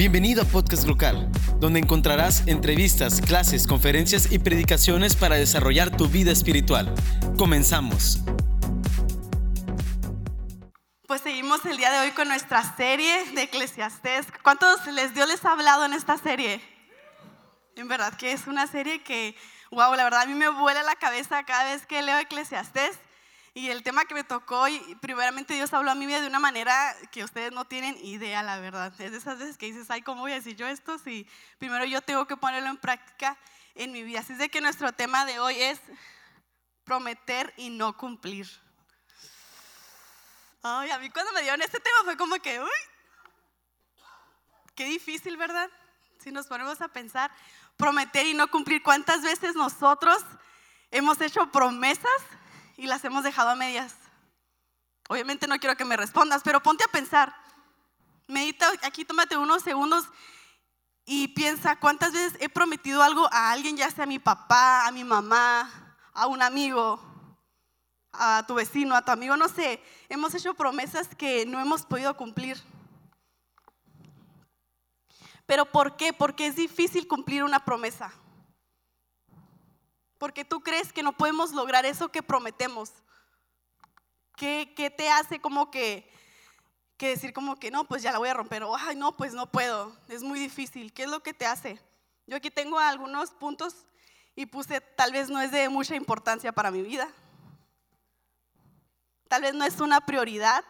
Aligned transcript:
Bienvenido 0.00 0.40
a 0.40 0.46
Podcast 0.46 0.86
Local, 0.86 1.30
donde 1.56 1.78
encontrarás 1.78 2.46
entrevistas, 2.46 3.20
clases, 3.20 3.66
conferencias 3.66 4.32
y 4.32 4.38
predicaciones 4.38 5.14
para 5.14 5.34
desarrollar 5.34 5.94
tu 5.94 6.08
vida 6.08 6.32
espiritual. 6.32 6.90
Comenzamos. 7.36 8.20
Pues 11.06 11.20
seguimos 11.20 11.66
el 11.66 11.76
día 11.76 11.92
de 11.92 11.98
hoy 11.98 12.12
con 12.12 12.28
nuestra 12.28 12.62
serie 12.78 13.30
de 13.34 13.42
Eclesiastés. 13.42 14.28
¿Cuántos 14.42 14.86
les 14.86 15.12
Dios 15.12 15.28
les 15.28 15.44
ha 15.44 15.52
hablado 15.52 15.84
en 15.84 15.92
esta 15.92 16.16
serie? 16.16 16.62
En 17.76 17.86
verdad 17.86 18.14
que 18.14 18.32
es 18.32 18.46
una 18.46 18.66
serie 18.66 19.02
que, 19.02 19.36
wow, 19.70 19.94
la 19.96 20.04
verdad 20.04 20.22
a 20.22 20.26
mí 20.26 20.32
me 20.32 20.48
vuela 20.48 20.82
la 20.82 20.94
cabeza 20.94 21.44
cada 21.44 21.64
vez 21.64 21.84
que 21.84 22.00
leo 22.00 22.18
Eclesiastés. 22.18 22.98
Y 23.52 23.70
el 23.70 23.82
tema 23.82 24.04
que 24.04 24.14
me 24.14 24.22
tocó, 24.22 24.68
y 24.68 24.78
primeramente 25.00 25.54
Dios 25.54 25.72
habló 25.74 25.90
a 25.90 25.96
mi 25.96 26.06
vida 26.06 26.20
de 26.20 26.28
una 26.28 26.38
manera 26.38 26.94
que 27.10 27.24
ustedes 27.24 27.50
no 27.50 27.64
tienen 27.64 27.96
idea, 28.04 28.44
la 28.44 28.60
verdad. 28.60 28.92
Es 29.00 29.10
de 29.10 29.18
esas 29.18 29.38
veces 29.38 29.58
que 29.58 29.66
dices, 29.66 29.90
ay, 29.90 30.02
¿cómo 30.02 30.20
voy 30.20 30.32
a 30.32 30.36
decir 30.36 30.54
yo 30.54 30.68
esto? 30.68 30.98
Si 30.98 31.28
primero 31.58 31.84
yo 31.84 32.00
tengo 32.00 32.26
que 32.26 32.36
ponerlo 32.36 32.68
en 32.68 32.76
práctica 32.76 33.36
en 33.74 33.90
mi 33.90 34.04
vida. 34.04 34.20
Así 34.20 34.34
es 34.34 34.38
de 34.38 34.48
que 34.48 34.60
nuestro 34.60 34.92
tema 34.92 35.24
de 35.26 35.40
hoy 35.40 35.60
es 35.60 35.80
prometer 36.84 37.52
y 37.56 37.70
no 37.70 37.96
cumplir. 37.96 38.48
Ay, 40.62 40.90
a 40.90 40.98
mí 40.98 41.10
cuando 41.10 41.32
me 41.32 41.42
dieron 41.42 41.62
este 41.62 41.80
tema 41.80 41.98
fue 42.04 42.16
como 42.16 42.36
que, 42.36 42.60
uy, 42.60 42.68
qué 44.76 44.84
difícil, 44.84 45.36
¿verdad? 45.36 45.68
Si 46.18 46.30
nos 46.30 46.46
ponemos 46.46 46.80
a 46.82 46.88
pensar, 46.88 47.32
prometer 47.76 48.26
y 48.26 48.34
no 48.34 48.48
cumplir, 48.48 48.82
¿cuántas 48.82 49.22
veces 49.22 49.56
nosotros 49.56 50.22
hemos 50.90 51.20
hecho 51.20 51.50
promesas 51.50 52.22
y 52.80 52.86
las 52.86 53.04
hemos 53.04 53.22
dejado 53.22 53.50
a 53.50 53.54
medias. 53.54 53.94
Obviamente 55.10 55.46
no 55.46 55.58
quiero 55.58 55.76
que 55.76 55.84
me 55.84 55.98
respondas, 55.98 56.40
pero 56.42 56.62
ponte 56.62 56.82
a 56.82 56.88
pensar. 56.88 57.34
Medita 58.26 58.72
aquí, 58.82 59.04
tómate 59.04 59.36
unos 59.36 59.62
segundos 59.62 60.06
y 61.04 61.28
piensa 61.28 61.76
cuántas 61.76 62.12
veces 62.12 62.38
he 62.40 62.48
prometido 62.48 63.02
algo 63.02 63.28
a 63.30 63.50
alguien, 63.50 63.76
ya 63.76 63.90
sea 63.90 64.04
a 64.04 64.06
mi 64.06 64.18
papá, 64.18 64.86
a 64.86 64.92
mi 64.92 65.04
mamá, 65.04 65.94
a 66.14 66.26
un 66.26 66.40
amigo, 66.40 66.98
a 68.12 68.44
tu 68.46 68.54
vecino, 68.54 68.96
a 68.96 69.04
tu 69.04 69.10
amigo, 69.10 69.36
no 69.36 69.48
sé. 69.48 69.82
Hemos 70.08 70.34
hecho 70.34 70.54
promesas 70.54 71.14
que 71.14 71.44
no 71.44 71.60
hemos 71.60 71.84
podido 71.84 72.16
cumplir. 72.16 72.56
Pero 75.44 75.66
¿por 75.66 75.96
qué? 75.96 76.14
Porque 76.14 76.46
es 76.46 76.56
difícil 76.56 77.06
cumplir 77.06 77.44
una 77.44 77.62
promesa 77.62 78.10
porque 80.20 80.44
tú 80.44 80.60
crees 80.60 80.92
que 80.92 81.02
no 81.02 81.16
podemos 81.16 81.52
lograr 81.52 81.86
eso 81.86 82.12
que 82.12 82.22
prometemos. 82.22 82.92
¿Qué, 84.36 84.74
qué 84.76 84.90
te 84.90 85.08
hace 85.08 85.40
como 85.40 85.70
que, 85.70 86.12
que, 86.98 87.08
decir 87.08 87.32
como 87.32 87.58
que 87.58 87.70
no, 87.70 87.88
pues 87.88 88.02
ya 88.02 88.12
la 88.12 88.18
voy 88.18 88.28
a 88.28 88.34
romper? 88.34 88.62
O, 88.64 88.76
ay, 88.76 88.96
no, 88.96 89.16
pues 89.16 89.32
no 89.32 89.50
puedo, 89.50 89.96
es 90.08 90.22
muy 90.22 90.38
difícil. 90.38 90.92
¿Qué 90.92 91.04
es 91.04 91.08
lo 91.08 91.22
que 91.22 91.32
te 91.32 91.46
hace? 91.46 91.80
Yo 92.26 92.36
aquí 92.36 92.50
tengo 92.50 92.78
algunos 92.78 93.30
puntos 93.30 93.86
y 94.36 94.44
puse, 94.44 94.82
tal 94.82 95.10
vez 95.10 95.30
no 95.30 95.40
es 95.40 95.52
de 95.52 95.70
mucha 95.70 95.96
importancia 95.96 96.52
para 96.52 96.70
mi 96.70 96.82
vida. 96.82 97.10
Tal 99.26 99.40
vez 99.40 99.54
no 99.54 99.64
es 99.64 99.80
una 99.80 100.02
prioridad. 100.02 100.62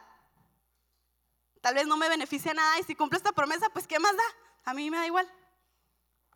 Tal 1.61 1.75
vez 1.75 1.89
no 1.89 1.97
me 1.97 2.09
beneficia 2.09 2.55
nada 2.55 2.79
y 2.79 2.85
si 2.85 2.95
cumplo 2.95 3.17
esta 3.17 3.33
promesa, 3.33 3.69
pues 3.71 3.89
¿qué 3.89 3.99
más 3.99 4.17
da? 4.17 4.23
A 4.65 4.75
mí 4.75 4.89
me 4.93 4.97
da 4.99 5.07
igual. 5.07 5.29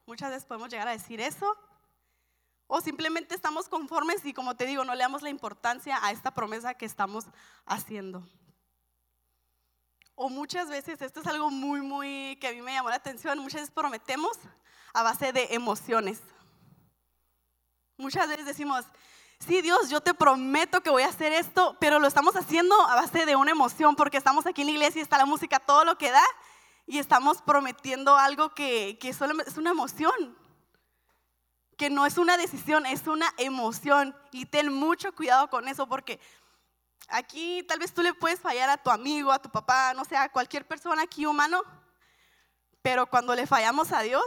Muchas 0.05 0.31
veces 0.31 0.45
podemos 0.45 0.69
llegar 0.69 0.89
a 0.89 0.91
decir 0.91 1.21
eso 1.21 1.57
o 2.77 2.81
simplemente 2.81 3.37
estamos 3.37 3.69
conformes 3.69 4.25
y 4.25 4.35
como 4.35 4.57
te 4.57 4.67
digo, 4.67 4.85
no 4.85 4.97
le 4.97 5.03
damos 5.03 5.23
la 5.23 5.31
importancia 5.31 5.97
a 6.03 6.11
esta 6.11 6.35
promesa 6.35 6.75
que 6.75 6.85
estamos 6.85 7.25
haciendo. 7.67 8.27
O 10.17 10.29
muchas 10.29 10.69
veces, 10.69 11.01
esto 11.01 11.21
es 11.21 11.27
algo 11.29 11.53
muy, 11.53 11.83
muy 11.83 12.37
que 12.41 12.49
a 12.49 12.53
mí 12.53 12.61
me 12.63 12.73
llamó 12.73 12.91
la 12.91 12.97
atención, 12.97 13.39
muchas 13.39 13.61
veces 13.61 13.71
prometemos 13.73 14.37
a 14.93 15.05
base 15.05 15.33
de 15.33 15.55
emociones. 15.55 16.21
Muchas 17.97 18.27
veces 18.27 18.45
decimos, 18.45 18.85
sí 19.39 19.63
Dios, 19.63 19.89
yo 19.89 20.01
te 20.01 20.13
prometo 20.13 20.81
que 20.81 20.91
voy 20.91 21.05
a 21.05 21.11
hacer 21.11 21.33
esto, 21.33 21.77
pero 21.79 22.01
lo 22.01 22.09
estamos 22.09 22.35
haciendo 22.35 22.75
a 22.75 22.97
base 22.97 23.25
de 23.25 23.37
una 23.37 23.53
emoción, 23.53 23.95
porque 23.95 24.17
estamos 24.17 24.47
aquí 24.47 24.63
en 24.63 24.67
la 24.67 24.73
iglesia 24.73 24.99
y 24.99 25.03
está 25.03 25.17
la 25.17 25.27
música, 25.27 25.61
todo 25.61 25.85
lo 25.85 25.97
que 25.97 26.11
da, 26.11 26.25
y 26.89 26.99
estamos 26.99 27.41
prometiendo 27.41 28.17
algo 28.17 28.53
que, 28.53 28.99
que 29.01 29.13
solo 29.13 29.41
es 29.47 29.59
una 29.59 29.71
emoción 29.71 30.43
que 31.77 31.91
no 31.91 32.07
es 32.07 32.19
una 32.19 32.37
decisión, 32.37 32.87
es 32.87 33.07
una 33.07 33.33
emoción. 33.39 34.17
Y 34.31 34.47
ten 34.47 34.73
mucho 34.73 35.15
cuidado 35.15 35.49
con 35.49 35.69
eso 35.69 35.87
porque 35.89 36.21
aquí 37.09 37.63
tal 37.65 37.79
vez 37.79 37.93
tú 37.93 38.03
le 38.03 38.15
puedes 38.15 38.41
fallar 38.41 38.71
a 38.71 38.77
tu 38.77 38.91
amigo, 38.91 39.33
a 39.33 39.41
tu 39.41 39.51
papá, 39.51 39.95
no 39.95 40.05
sé, 40.05 40.17
a 40.17 40.31
cualquier 40.31 40.67
persona 40.67 41.03
aquí 41.03 41.27
humano, 41.27 41.63
pero 42.83 43.07
cuando 43.07 43.35
le 43.35 43.47
fallamos 43.47 43.93
a 43.93 44.01
Dios, 44.01 44.25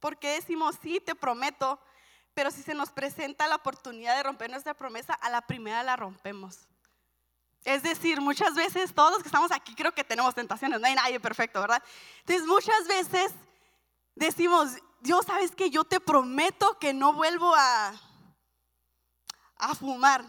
¿por 0.00 0.18
qué 0.18 0.32
decimos 0.34 0.76
sí, 0.80 1.00
te 1.00 1.14
prometo? 1.14 1.80
Pero 2.34 2.50
si 2.50 2.62
se 2.62 2.74
nos 2.74 2.90
presenta 2.90 3.48
la 3.48 3.56
oportunidad 3.56 4.16
de 4.16 4.22
romper 4.22 4.50
nuestra 4.50 4.74
promesa, 4.74 5.14
a 5.14 5.30
la 5.30 5.40
primera 5.42 5.82
la 5.82 5.96
rompemos. 5.96 6.68
Es 7.66 7.82
decir, 7.82 8.20
muchas 8.20 8.54
veces 8.54 8.94
todos 8.94 9.10
los 9.10 9.22
que 9.22 9.28
estamos 9.28 9.50
aquí 9.50 9.74
creo 9.74 9.90
que 9.90 10.04
tenemos 10.04 10.32
tentaciones, 10.36 10.80
no 10.80 10.86
hay 10.86 10.94
nadie 10.94 11.18
perfecto, 11.18 11.60
¿verdad? 11.60 11.82
Entonces 12.20 12.46
muchas 12.46 12.86
veces 12.86 13.32
decimos, 14.14 14.76
Dios, 15.00 15.26
¿sabes 15.26 15.50
que 15.50 15.68
Yo 15.68 15.82
te 15.82 15.98
prometo 15.98 16.78
que 16.78 16.94
no 16.94 17.12
vuelvo 17.12 17.52
a, 17.56 17.92
fumar. 19.80 20.24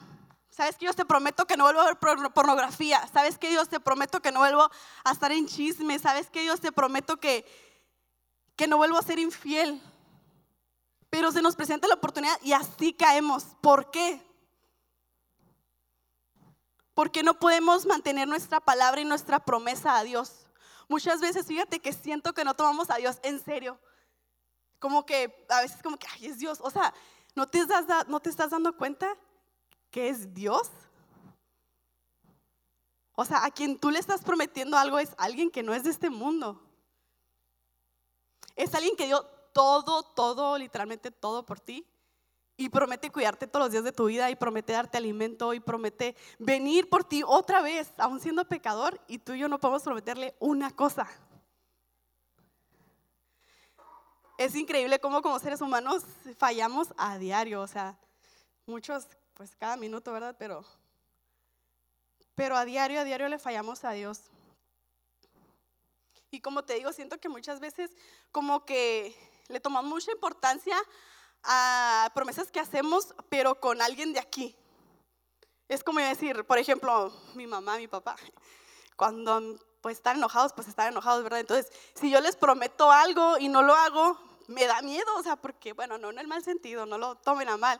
¿Sabes 0.49 0.77
que 0.77 0.85
Dios 0.85 0.95
te 0.95 1.05
prometo 1.05 1.45
que 1.45 1.55
no 1.57 1.65
vuelvo 1.65 1.81
a 1.81 1.85
ver 1.85 1.97
pornografía? 2.33 3.07
¿Sabes 3.13 3.37
que 3.37 3.49
Dios 3.49 3.69
te 3.69 3.79
prometo 3.79 4.19
que 4.19 4.31
no 4.31 4.39
vuelvo 4.39 4.71
a 5.03 5.11
estar 5.11 5.31
en 5.31 5.45
chisme? 5.45 5.99
¿Sabes 5.99 6.31
que 6.31 6.41
Dios 6.41 6.59
te 6.59 6.71
prometo 6.71 7.17
que, 7.17 7.45
que 8.55 8.65
no 8.65 8.77
vuelvo 8.77 8.97
a 8.97 9.03
ser 9.03 9.19
infiel? 9.19 9.79
Pero 11.11 11.31
se 11.31 11.43
nos 11.43 11.55
presenta 11.55 11.87
la 11.87 11.93
oportunidad 11.93 12.35
y 12.41 12.53
así 12.53 12.93
caemos. 12.93 13.43
¿Por 13.61 13.91
qué? 13.91 14.26
Porque 16.97 17.21
no 17.21 17.35
podemos 17.35 17.85
mantener 17.85 18.27
nuestra 18.27 18.59
palabra 18.59 18.99
y 18.99 19.05
nuestra 19.05 19.39
promesa 19.39 19.99
a 19.99 20.03
Dios. 20.03 20.47
Muchas 20.87 21.21
veces, 21.21 21.45
fíjate 21.45 21.79
que 21.79 21.93
siento 21.93 22.33
que 22.33 22.43
no 22.43 22.55
tomamos 22.55 22.89
a 22.89 22.95
Dios 22.95 23.19
en 23.21 23.39
serio. 23.39 23.79
Como 24.79 25.05
que 25.05 25.45
a 25.47 25.61
veces 25.61 25.83
como 25.83 25.97
que, 25.97 26.07
ay, 26.15 26.25
es 26.25 26.39
Dios. 26.39 26.57
O 26.59 26.71
sea, 26.71 26.91
¿no 27.35 27.45
te, 27.47 27.59
estás, 27.59 27.85
¿no 28.07 28.19
te 28.19 28.31
estás 28.31 28.49
dando 28.49 28.75
cuenta 28.75 29.15
que 29.91 30.09
es 30.09 30.33
Dios? 30.33 30.71
O 33.13 33.23
sea, 33.25 33.45
a 33.45 33.51
quien 33.51 33.77
tú 33.77 33.91
le 33.91 33.99
estás 33.99 34.23
prometiendo 34.23 34.75
algo 34.75 34.97
es 34.97 35.11
alguien 35.19 35.51
que 35.51 35.61
no 35.61 35.75
es 35.75 35.83
de 35.83 35.91
este 35.91 36.09
mundo. 36.09 36.59
Es 38.55 38.73
alguien 38.73 38.95
que 38.95 39.05
dio 39.05 39.23
todo, 39.53 40.01
todo, 40.01 40.57
literalmente 40.57 41.11
todo 41.11 41.45
por 41.45 41.59
ti 41.59 41.85
y 42.57 42.69
promete 42.69 43.11
cuidarte 43.11 43.45
todos 43.45 43.65
los 43.65 43.71
días 43.71 43.83
de 43.83 43.91
tu 43.91 44.05
vida 44.05 44.31
y 44.31 44.35
promete 44.35 44.73
darte 44.73 44.97
alimento 44.97 45.53
y 45.53 45.59
promete 45.59 46.15
venir 46.39 46.89
por 46.89 47.03
ti 47.03 47.21
otra 47.25 47.61
vez, 47.61 47.93
aún 47.97 48.19
siendo 48.19 48.47
pecador, 48.47 48.99
y 49.07 49.19
tú 49.19 49.33
y 49.33 49.39
yo 49.39 49.47
no 49.47 49.59
podemos 49.59 49.83
prometerle 49.83 50.35
una 50.39 50.75
cosa. 50.75 51.07
Es 54.39 54.55
increíble 54.55 54.99
cómo 54.99 55.21
como 55.21 55.39
seres 55.39 55.61
humanos 55.61 56.03
fallamos 56.37 56.93
a 56.97 57.19
diario, 57.19 57.61
o 57.61 57.67
sea, 57.67 57.97
muchos, 58.65 59.07
pues 59.35 59.55
cada 59.55 59.77
minuto, 59.77 60.11
¿verdad? 60.11 60.35
Pero, 60.37 60.65
pero 62.33 62.57
a 62.57 62.65
diario, 62.65 62.99
a 62.99 63.03
diario 63.03 63.29
le 63.29 63.37
fallamos 63.37 63.83
a 63.83 63.91
Dios. 63.91 64.31
Y 66.31 66.41
como 66.41 66.63
te 66.65 66.73
digo, 66.73 66.91
siento 66.91 67.19
que 67.19 67.29
muchas 67.29 67.59
veces 67.59 67.91
como 68.31 68.65
que 68.65 69.15
le 69.47 69.59
tomamos 69.59 69.89
mucha 69.89 70.11
importancia 70.11 70.75
a 71.47 72.11
promesas 72.13 72.51
que 72.51 72.59
hacemos, 72.59 73.15
pero 73.29 73.59
con 73.59 73.81
alguien 73.81 74.13
de 74.13 74.19
aquí. 74.19 74.55
Es 75.69 75.83
como 75.83 75.99
decir, 75.99 76.45
por 76.45 76.57
ejemplo, 76.59 77.11
mi 77.33 77.47
mamá, 77.47 77.77
mi 77.77 77.87
papá, 77.87 78.15
cuando 78.95 79.55
pues 79.81 79.97
están 79.97 80.17
enojados, 80.17 80.53
pues 80.53 80.67
están 80.67 80.89
enojados, 80.89 81.23
¿verdad? 81.23 81.39
Entonces, 81.39 81.71
si 81.93 82.11
yo 82.11 82.19
les 82.19 82.35
prometo 82.35 82.91
algo 82.91 83.37
y 83.37 83.47
no 83.47 83.63
lo 83.63 83.73
hago, 83.73 84.19
me 84.47 84.65
da 84.65 84.81
miedo, 84.81 85.15
o 85.15 85.23
sea, 85.23 85.35
porque, 85.37 85.73
bueno, 85.73 85.97
no 85.97 86.09
en 86.09 86.19
el 86.19 86.27
mal 86.27 86.43
sentido, 86.43 86.85
no 86.85 86.97
lo 86.97 87.15
tomen 87.15 87.47
a 87.47 87.57
mal, 87.57 87.79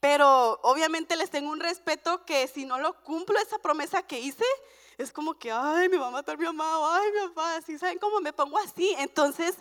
pero 0.00 0.60
obviamente 0.62 1.16
les 1.16 1.30
tengo 1.30 1.50
un 1.50 1.60
respeto 1.60 2.24
que 2.24 2.46
si 2.48 2.64
no 2.64 2.78
lo 2.78 2.94
cumplo 3.02 3.38
esa 3.38 3.58
promesa 3.58 4.02
que 4.02 4.20
hice, 4.20 4.44
es 4.98 5.12
como 5.12 5.38
que, 5.38 5.50
ay, 5.50 5.88
va 5.88 6.08
a 6.08 6.10
matar 6.10 6.36
mi 6.36 6.44
mamá, 6.44 6.96
ay, 6.96 7.10
mi 7.12 7.28
papá, 7.28 7.56
así, 7.56 7.78
¿saben 7.78 7.98
cómo 7.98 8.20
me 8.20 8.32
pongo 8.32 8.58
así? 8.58 8.94
Entonces, 8.98 9.54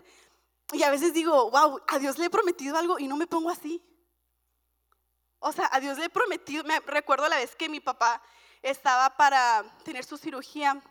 y 0.72 0.84
a 0.84 0.92
veces 0.92 1.14
digo, 1.14 1.50
wow, 1.50 1.82
a 1.88 2.00
Dios 2.00 2.18
le 2.18 2.26
he 2.26 2.30
prometido 2.30 2.78
algo 2.78 3.00
y 3.00 3.08
no 3.08 3.18
me 3.18 3.28
pongo 3.28 3.50
así. 3.50 3.84
O 5.40 5.52
sea, 5.52 5.70
a 5.72 5.80
Dios 5.80 5.98
le 5.98 6.06
he 6.06 6.10
prometido, 6.10 6.64
me 6.64 6.80
recuerdo 6.82 7.28
la 7.28 7.38
vez 7.38 7.56
que 7.56 7.70
mi 7.70 7.80
papá 7.80 8.22
estaba 8.62 9.16
para 9.16 9.64
tener 9.84 10.04
su 10.04 10.18
cirugía 10.18 10.82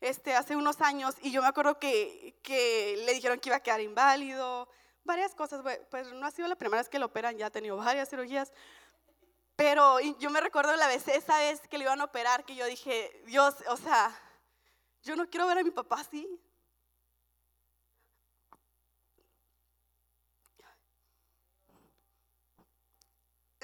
este, 0.00 0.34
hace 0.34 0.54
unos 0.54 0.80
años 0.80 1.16
y 1.22 1.32
yo 1.32 1.42
me 1.42 1.48
acuerdo 1.48 1.78
que, 1.78 2.38
que 2.42 3.02
le 3.04 3.14
dijeron 3.14 3.40
que 3.40 3.48
iba 3.48 3.56
a 3.56 3.62
quedar 3.62 3.80
inválido, 3.80 4.68
varias 5.02 5.34
cosas, 5.34 5.62
pues 5.90 6.12
no 6.12 6.26
ha 6.26 6.30
sido 6.30 6.48
la 6.48 6.56
primera 6.56 6.80
vez 6.80 6.88
que 6.88 6.98
lo 6.98 7.06
operan, 7.06 7.36
ya 7.36 7.46
ha 7.46 7.50
tenido 7.50 7.76
varias 7.76 8.08
cirugías. 8.08 8.52
Pero 9.56 10.00
yo 10.00 10.30
me 10.30 10.40
recuerdo 10.40 10.74
la 10.76 10.88
vez, 10.88 11.06
esa 11.08 11.38
vez 11.38 11.60
que 11.68 11.78
le 11.78 11.84
iban 11.84 12.00
a 12.00 12.04
operar, 12.04 12.44
que 12.44 12.56
yo 12.56 12.66
dije, 12.66 13.22
Dios, 13.26 13.54
o 13.68 13.76
sea, 13.76 14.12
yo 15.02 15.14
no 15.14 15.28
quiero 15.30 15.46
ver 15.46 15.58
a 15.58 15.62
mi 15.62 15.70
papá 15.70 16.00
así. 16.00 16.28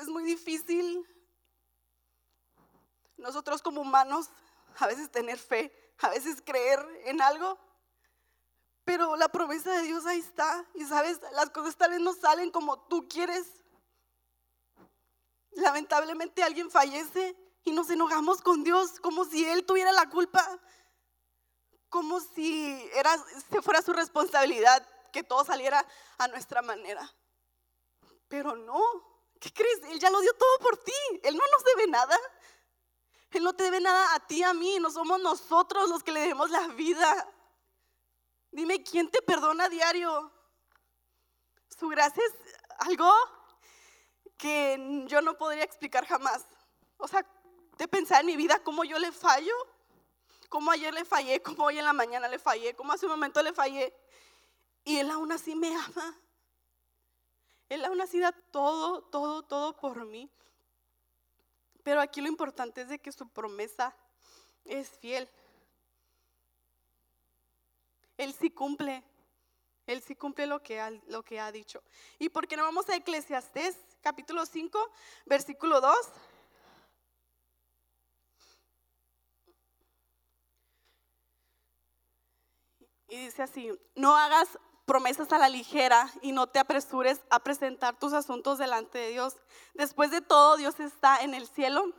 Es 0.00 0.08
muy 0.08 0.24
difícil 0.24 1.06
nosotros 3.18 3.60
como 3.60 3.82
humanos 3.82 4.30
a 4.78 4.86
veces 4.86 5.10
tener 5.10 5.38
fe, 5.38 5.94
a 5.98 6.08
veces 6.08 6.40
creer 6.42 6.80
en 7.04 7.20
algo, 7.20 7.58
pero 8.82 9.14
la 9.16 9.28
promesa 9.28 9.72
de 9.72 9.82
Dios 9.82 10.06
ahí 10.06 10.20
está 10.20 10.66
y 10.74 10.86
sabes, 10.86 11.20
las 11.32 11.50
cosas 11.50 11.76
tal 11.76 11.90
vez 11.90 12.00
no 12.00 12.14
salen 12.14 12.50
como 12.50 12.80
tú 12.88 13.08
quieres. 13.08 13.46
Lamentablemente 15.50 16.42
alguien 16.42 16.70
fallece 16.70 17.36
y 17.64 17.72
nos 17.72 17.90
enojamos 17.90 18.40
con 18.40 18.64
Dios 18.64 19.00
como 19.00 19.26
si 19.26 19.44
Él 19.44 19.66
tuviera 19.66 19.92
la 19.92 20.08
culpa, 20.08 20.58
como 21.90 22.20
si 22.20 22.88
era, 22.94 23.18
fuera 23.62 23.82
su 23.82 23.92
responsabilidad 23.92 24.86
que 25.12 25.22
todo 25.22 25.44
saliera 25.44 25.86
a 26.16 26.28
nuestra 26.28 26.62
manera. 26.62 27.14
Pero 28.28 28.56
no, 28.56 29.09
¿qué 29.40 29.52
crees? 29.52 29.80
Él 29.88 29.98
ya 29.98 30.10
lo 30.10 30.20
dio 30.20 30.32
todo 30.34 30.58
por 30.60 30.76
ti, 30.76 30.92
Él 31.24 31.36
no 31.36 31.42
nos 31.52 31.64
debe 31.64 31.88
nada. 31.88 32.16
Él 33.32 33.44
no 33.44 33.54
te 33.54 33.64
debe 33.64 33.80
nada 33.80 34.14
a 34.14 34.26
ti, 34.26 34.42
a 34.42 34.52
mí, 34.52 34.78
no 34.80 34.90
somos 34.90 35.20
nosotros 35.20 35.88
los 35.88 36.02
que 36.02 36.12
le 36.12 36.20
debemos 36.20 36.50
la 36.50 36.66
vida. 36.68 37.28
Dime, 38.50 38.82
¿quién 38.82 39.08
te 39.08 39.22
perdona 39.22 39.64
a 39.64 39.68
diario? 39.68 40.32
Su 41.78 41.88
gracia 41.88 42.22
es 42.24 42.34
algo 42.80 43.08
que 44.36 45.04
yo 45.06 45.20
no 45.22 45.36
podría 45.38 45.62
explicar 45.62 46.06
jamás. 46.06 46.44
O 46.96 47.06
sea, 47.06 47.24
de 47.78 47.88
pensar 47.88 48.20
en 48.20 48.26
mi 48.26 48.36
vida 48.36 48.62
cómo 48.62 48.82
yo 48.84 48.98
le 48.98 49.12
fallo, 49.12 49.54
cómo 50.48 50.72
ayer 50.72 50.92
le 50.92 51.04
fallé, 51.04 51.40
cómo 51.40 51.64
hoy 51.64 51.78
en 51.78 51.84
la 51.84 51.92
mañana 51.92 52.26
le 52.26 52.38
fallé, 52.38 52.74
cómo 52.74 52.92
hace 52.92 53.06
un 53.06 53.12
momento 53.12 53.42
le 53.42 53.52
fallé. 53.52 53.94
Y 54.84 54.98
Él 54.98 55.10
aún 55.10 55.30
así 55.30 55.54
me 55.54 55.74
ama. 55.74 56.18
Él 57.70 57.84
aún 57.84 58.00
así 58.00 58.20
todo, 58.50 59.02
todo, 59.04 59.44
todo 59.44 59.76
por 59.76 60.04
mí. 60.04 60.28
Pero 61.84 62.00
aquí 62.00 62.20
lo 62.20 62.26
importante 62.26 62.82
es 62.82 62.88
de 62.88 62.98
que 62.98 63.12
su 63.12 63.28
promesa 63.28 63.96
es 64.64 64.90
fiel. 64.98 65.30
Él 68.18 68.34
sí 68.34 68.50
cumple. 68.50 69.04
Él 69.86 70.02
sí 70.02 70.16
cumple 70.16 70.48
lo 70.48 70.60
que, 70.62 70.80
ha, 70.80 70.90
lo 70.90 71.22
que 71.22 71.38
ha 71.38 71.52
dicho. 71.52 71.82
¿Y 72.18 72.28
por 72.28 72.48
qué 72.48 72.56
no 72.56 72.64
vamos 72.64 72.88
a 72.88 72.96
Eclesiastés 72.96 73.78
capítulo 74.02 74.44
5, 74.44 74.92
versículo 75.26 75.80
2? 75.80 75.94
Y 83.10 83.16
dice 83.26 83.42
así, 83.44 83.70
no 83.94 84.16
hagas 84.16 84.58
promesas 84.90 85.32
a 85.32 85.38
la 85.38 85.48
ligera 85.48 86.10
y 86.20 86.32
no 86.32 86.48
te 86.48 86.58
apresures 86.58 87.20
a 87.30 87.38
presentar 87.38 87.96
tus 87.96 88.12
asuntos 88.12 88.58
delante 88.58 88.98
de 88.98 89.10
Dios. 89.10 89.36
Después 89.74 90.10
de 90.10 90.20
todo, 90.20 90.56
Dios 90.56 90.80
está 90.80 91.18
en 91.18 91.32
el 91.32 91.46
cielo 91.46 91.92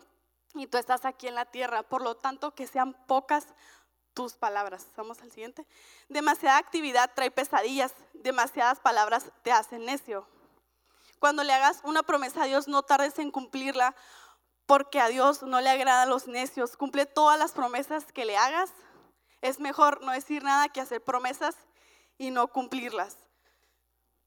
y 0.55 0.67
tú 0.67 0.77
estás 0.77 1.05
aquí 1.05 1.29
en 1.29 1.35
la 1.35 1.45
tierra. 1.45 1.83
Por 1.83 2.01
lo 2.01 2.15
tanto, 2.15 2.53
que 2.53 2.67
sean 2.67 2.91
pocas 3.07 3.47
tus 4.13 4.33
palabras. 4.33 4.85
Vamos 4.97 5.21
al 5.21 5.31
siguiente. 5.31 5.65
Demasiada 6.09 6.57
actividad 6.57 7.09
trae 7.15 7.31
pesadillas, 7.31 7.93
demasiadas 8.11 8.81
palabras 8.81 9.31
te 9.41 9.53
hacen 9.53 9.85
necio. 9.85 10.27
Cuando 11.17 11.45
le 11.45 11.53
hagas 11.53 11.79
una 11.85 12.03
promesa 12.03 12.43
a 12.43 12.47
Dios, 12.47 12.67
no 12.67 12.83
tardes 12.83 13.17
en 13.19 13.31
cumplirla, 13.31 13.95
porque 14.65 14.99
a 14.99 15.07
Dios 15.07 15.43
no 15.43 15.61
le 15.61 15.69
agradan 15.69 16.09
los 16.09 16.27
necios. 16.27 16.75
Cumple 16.75 17.05
todas 17.05 17.39
las 17.39 17.53
promesas 17.53 18.11
que 18.11 18.25
le 18.25 18.35
hagas. 18.35 18.69
Es 19.39 19.61
mejor 19.61 20.03
no 20.03 20.11
decir 20.11 20.43
nada 20.43 20.67
que 20.67 20.81
hacer 20.81 21.01
promesas 21.01 21.55
y 22.21 22.29
no 22.29 22.47
cumplirlas. 22.49 23.17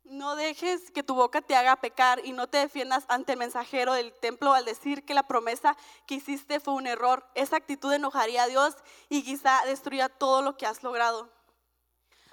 No 0.02 0.34
dejes 0.34 0.90
que 0.90 1.04
tu 1.04 1.14
boca 1.14 1.40
te 1.40 1.54
haga 1.54 1.76
pecar 1.76 2.20
y 2.24 2.32
no 2.32 2.48
te 2.48 2.58
defiendas 2.58 3.04
ante 3.06 3.34
el 3.34 3.38
mensajero 3.38 3.92
del 3.94 4.12
templo 4.12 4.52
al 4.52 4.64
decir 4.64 5.04
que 5.04 5.14
la 5.14 5.28
promesa 5.28 5.76
que 6.04 6.16
hiciste 6.16 6.58
fue 6.58 6.74
un 6.74 6.88
error. 6.88 7.24
Esa 7.36 7.56
actitud 7.56 7.92
enojaría 7.92 8.42
a 8.42 8.46
Dios 8.48 8.74
y 9.08 9.22
quizá 9.22 9.64
destruya 9.64 10.08
todo 10.08 10.42
lo 10.42 10.56
que 10.56 10.66
has 10.66 10.82
logrado. 10.82 11.30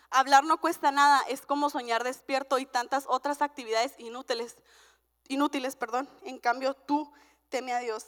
Hablar 0.09 0.45
no 0.45 0.59
cuesta 0.59 0.89
nada, 0.89 1.21
es 1.29 1.45
como 1.45 1.69
soñar 1.69 2.03
despierto 2.03 2.57
y 2.57 2.65
tantas 2.65 3.05
otras 3.07 3.43
actividades 3.43 3.93
inútiles. 3.99 4.57
Inútiles, 5.27 5.75
perdón. 5.75 6.09
En 6.23 6.39
cambio, 6.39 6.73
tú 6.73 7.13
teme 7.49 7.71
a 7.71 7.79
Dios. 7.79 8.07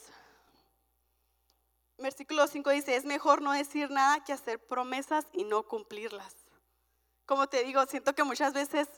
Versículo 1.98 2.48
5 2.48 2.70
dice, 2.70 2.96
es 2.96 3.04
mejor 3.04 3.42
no 3.42 3.52
decir 3.52 3.92
nada 3.92 4.24
que 4.24 4.32
hacer 4.32 4.58
promesas 4.66 5.26
y 5.32 5.44
no 5.44 5.62
cumplirlas 5.62 6.43
como 7.26 7.48
te 7.48 7.64
digo, 7.64 7.84
siento 7.86 8.14
que 8.14 8.24
muchas 8.24 8.52
veces, 8.52 8.88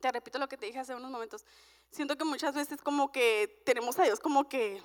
te 0.00 0.12
repito 0.12 0.38
lo 0.38 0.48
que 0.48 0.56
te 0.56 0.66
dije 0.66 0.78
hace 0.78 0.94
unos 0.94 1.10
momentos, 1.10 1.44
siento 1.90 2.16
que 2.16 2.24
muchas 2.24 2.54
veces 2.54 2.80
como 2.80 3.12
que 3.12 3.62
tenemos 3.64 3.98
a 3.98 4.04
Dios 4.04 4.20
como 4.20 4.48
que, 4.48 4.82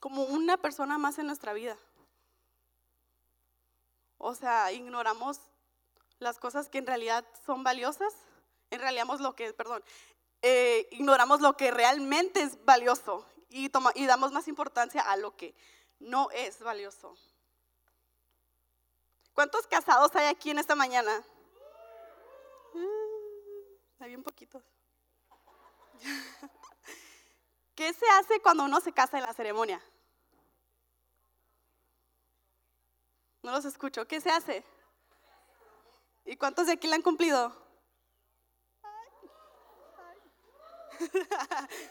como 0.00 0.24
una 0.24 0.56
persona 0.56 0.98
más 0.98 1.18
en 1.18 1.26
nuestra 1.26 1.52
vida. 1.52 1.76
O 4.18 4.34
sea, 4.34 4.72
ignoramos 4.72 5.40
las 6.18 6.38
cosas 6.38 6.68
que 6.68 6.78
en 6.78 6.86
realidad 6.86 7.24
son 7.46 7.64
valiosas, 7.64 8.14
en 8.70 8.80
realidad 8.80 9.06
lo 9.18 9.34
que, 9.34 9.52
perdón, 9.52 9.82
eh, 10.42 10.88
ignoramos 10.90 11.40
lo 11.40 11.56
que 11.56 11.70
realmente 11.70 12.42
es 12.42 12.62
valioso 12.64 13.26
y, 13.48 13.70
y 13.94 14.06
damos 14.06 14.32
más 14.32 14.48
importancia 14.48 15.02
a 15.02 15.16
lo 15.16 15.36
que 15.36 15.54
no 15.98 16.30
es 16.30 16.60
valioso. 16.60 17.16
¿Cuántos 19.34 19.66
casados 19.66 20.14
hay 20.14 20.26
aquí 20.26 20.50
en 20.50 20.58
esta 20.58 20.74
mañana? 20.74 21.24
Hay 23.98 24.08
bien 24.08 24.22
poquitos. 24.22 24.62
¿Qué 27.74 27.92
se 27.92 28.06
hace 28.18 28.40
cuando 28.40 28.64
uno 28.64 28.80
se 28.80 28.92
casa 28.92 29.18
en 29.18 29.24
la 29.24 29.34
ceremonia? 29.34 29.82
No 33.42 33.52
los 33.52 33.64
escucho. 33.64 34.06
¿Qué 34.06 34.20
se 34.20 34.30
hace? 34.30 34.64
¿Y 36.24 36.36
cuántos 36.36 36.66
de 36.66 36.72
aquí 36.72 36.86
la 36.86 36.96
han 36.96 37.02
cumplido? 37.02 37.56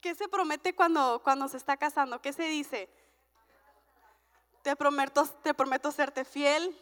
¿Qué 0.00 0.14
se 0.14 0.28
promete 0.28 0.74
cuando, 0.74 1.20
cuando 1.22 1.46
se 1.48 1.58
está 1.58 1.76
casando? 1.76 2.20
¿Qué 2.20 2.32
se 2.32 2.44
dice? 2.44 2.88
Te 4.62 4.74
prometo, 4.74 5.26
te 5.42 5.54
prometo 5.54 5.92
serte 5.92 6.24
fiel, 6.24 6.76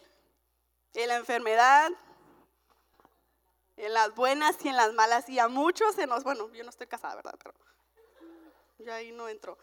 en 0.95 1.09
la 1.09 1.17
enfermedad, 1.17 1.91
en 3.77 3.95
las 3.95 4.15
buenas 4.15 4.57
y 4.65 4.69
en 4.69 4.77
las 4.77 4.93
malas, 4.93 5.29
y 5.29 5.39
a 5.39 5.49
muchos 5.49 5.95
se 5.95 6.07
nos, 6.07 6.25
bueno, 6.25 6.53
yo 6.53 6.65
no 6.65 6.71
estoy 6.71 6.87
casada, 6.87 7.17
¿verdad? 7.17 7.35
Pero 7.39 7.55
yo 8.79 8.93
ahí 8.93 9.13
no 9.13 9.29
entro. 9.29 9.59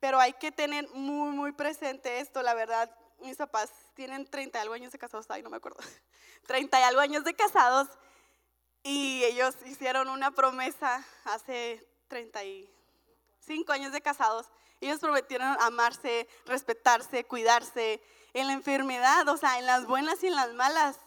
Pero 0.00 0.20
hay 0.20 0.32
que 0.34 0.52
tener 0.52 0.88
muy, 0.90 1.30
muy 1.32 1.52
presente 1.52 2.20
esto, 2.20 2.42
la 2.42 2.54
verdad. 2.54 2.94
Mis 3.20 3.36
papás 3.36 3.72
tienen 3.94 4.26
30 4.26 4.58
y 4.58 4.62
algo 4.62 4.74
años 4.74 4.92
de 4.92 4.98
casados, 4.98 5.26
ay, 5.30 5.42
no 5.42 5.50
me 5.50 5.56
acuerdo. 5.56 5.78
30 6.46 6.78
y 6.78 6.82
algo 6.82 7.00
años 7.00 7.24
de 7.24 7.34
casados, 7.34 7.88
y 8.82 9.24
ellos 9.24 9.56
hicieron 9.66 10.08
una 10.08 10.30
promesa 10.30 11.04
hace 11.24 11.86
35 12.08 13.72
años 13.72 13.92
de 13.92 14.00
casados. 14.00 14.46
Ellos 14.80 15.00
prometieron 15.00 15.56
amarse, 15.60 16.28
respetarse, 16.46 17.24
cuidarse, 17.24 18.00
en 18.32 18.46
la 18.46 18.52
enfermedad, 18.52 19.28
o 19.28 19.36
sea, 19.36 19.58
en 19.58 19.66
las 19.66 19.86
buenas 19.86 20.22
y 20.22 20.28
en 20.28 20.36
las 20.36 20.52
malas, 20.54 20.98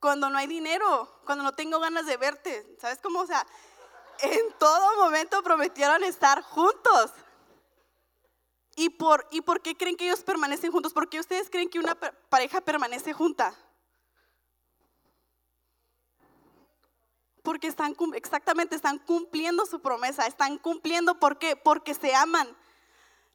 cuando 0.00 0.30
no 0.30 0.38
hay 0.38 0.46
dinero, 0.46 1.20
cuando 1.24 1.44
no 1.44 1.52
tengo 1.52 1.78
ganas 1.78 2.06
de 2.06 2.16
verte, 2.16 2.76
¿sabes 2.80 2.98
cómo? 3.02 3.20
O 3.20 3.26
sea, 3.26 3.46
en 4.22 4.52
todo 4.58 4.96
momento 4.96 5.42
prometieron 5.42 6.02
estar 6.04 6.42
juntos. 6.42 7.12
¿Y 8.76 8.88
por, 8.90 9.26
¿Y 9.30 9.42
por 9.42 9.60
qué 9.60 9.76
creen 9.76 9.96
que 9.96 10.06
ellos 10.06 10.22
permanecen 10.22 10.72
juntos? 10.72 10.92
¿Por 10.92 11.08
qué 11.08 11.20
ustedes 11.20 11.50
creen 11.50 11.68
que 11.68 11.78
una 11.78 11.94
pareja 11.94 12.60
permanece 12.60 13.12
junta? 13.12 13.54
Porque 17.42 17.66
están, 17.66 17.96
exactamente, 18.14 18.76
están 18.76 18.98
cumpliendo 18.98 19.66
su 19.66 19.80
promesa, 19.80 20.26
están 20.26 20.58
cumpliendo, 20.58 21.18
¿por 21.18 21.38
qué? 21.38 21.56
Porque 21.56 21.94
se 21.94 22.14
aman, 22.14 22.56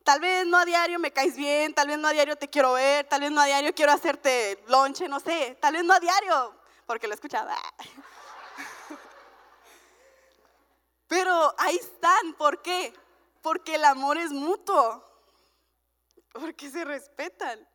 Tal 0.05 0.19
vez 0.19 0.45
no 0.45 0.57
a 0.57 0.65
diario 0.65 1.00
me 1.00 1.12
caes 1.12 1.35
bien, 1.35 1.74
tal 1.74 1.88
vez 1.88 1.97
no 1.97 2.07
a 2.07 2.12
diario 2.12 2.35
te 2.35 2.47
quiero 2.47 2.74
ver, 2.74 3.07
tal 3.07 3.21
vez 3.21 3.31
no 3.31 3.41
a 3.41 3.45
diario 3.45 3.74
quiero 3.74 3.91
hacerte 3.91 4.63
lonche, 4.67 5.07
no 5.07 5.19
sé, 5.19 5.57
tal 5.59 5.74
vez 5.74 5.83
no 5.83 5.95
a 5.95 6.00
diario, 6.00 6.55
porque 6.85 7.07
lo 7.07 7.13
he 7.13 7.15
escuchado. 7.15 7.50
Pero 11.07 11.55
ahí 11.57 11.77
están, 11.77 12.33
¿por 12.33 12.62
qué? 12.62 12.93
Porque 13.41 13.74
el 13.74 13.83
amor 13.83 14.19
es 14.19 14.29
mutuo, 14.29 15.03
porque 16.33 16.69
se 16.69 16.85
respetan. 16.85 17.67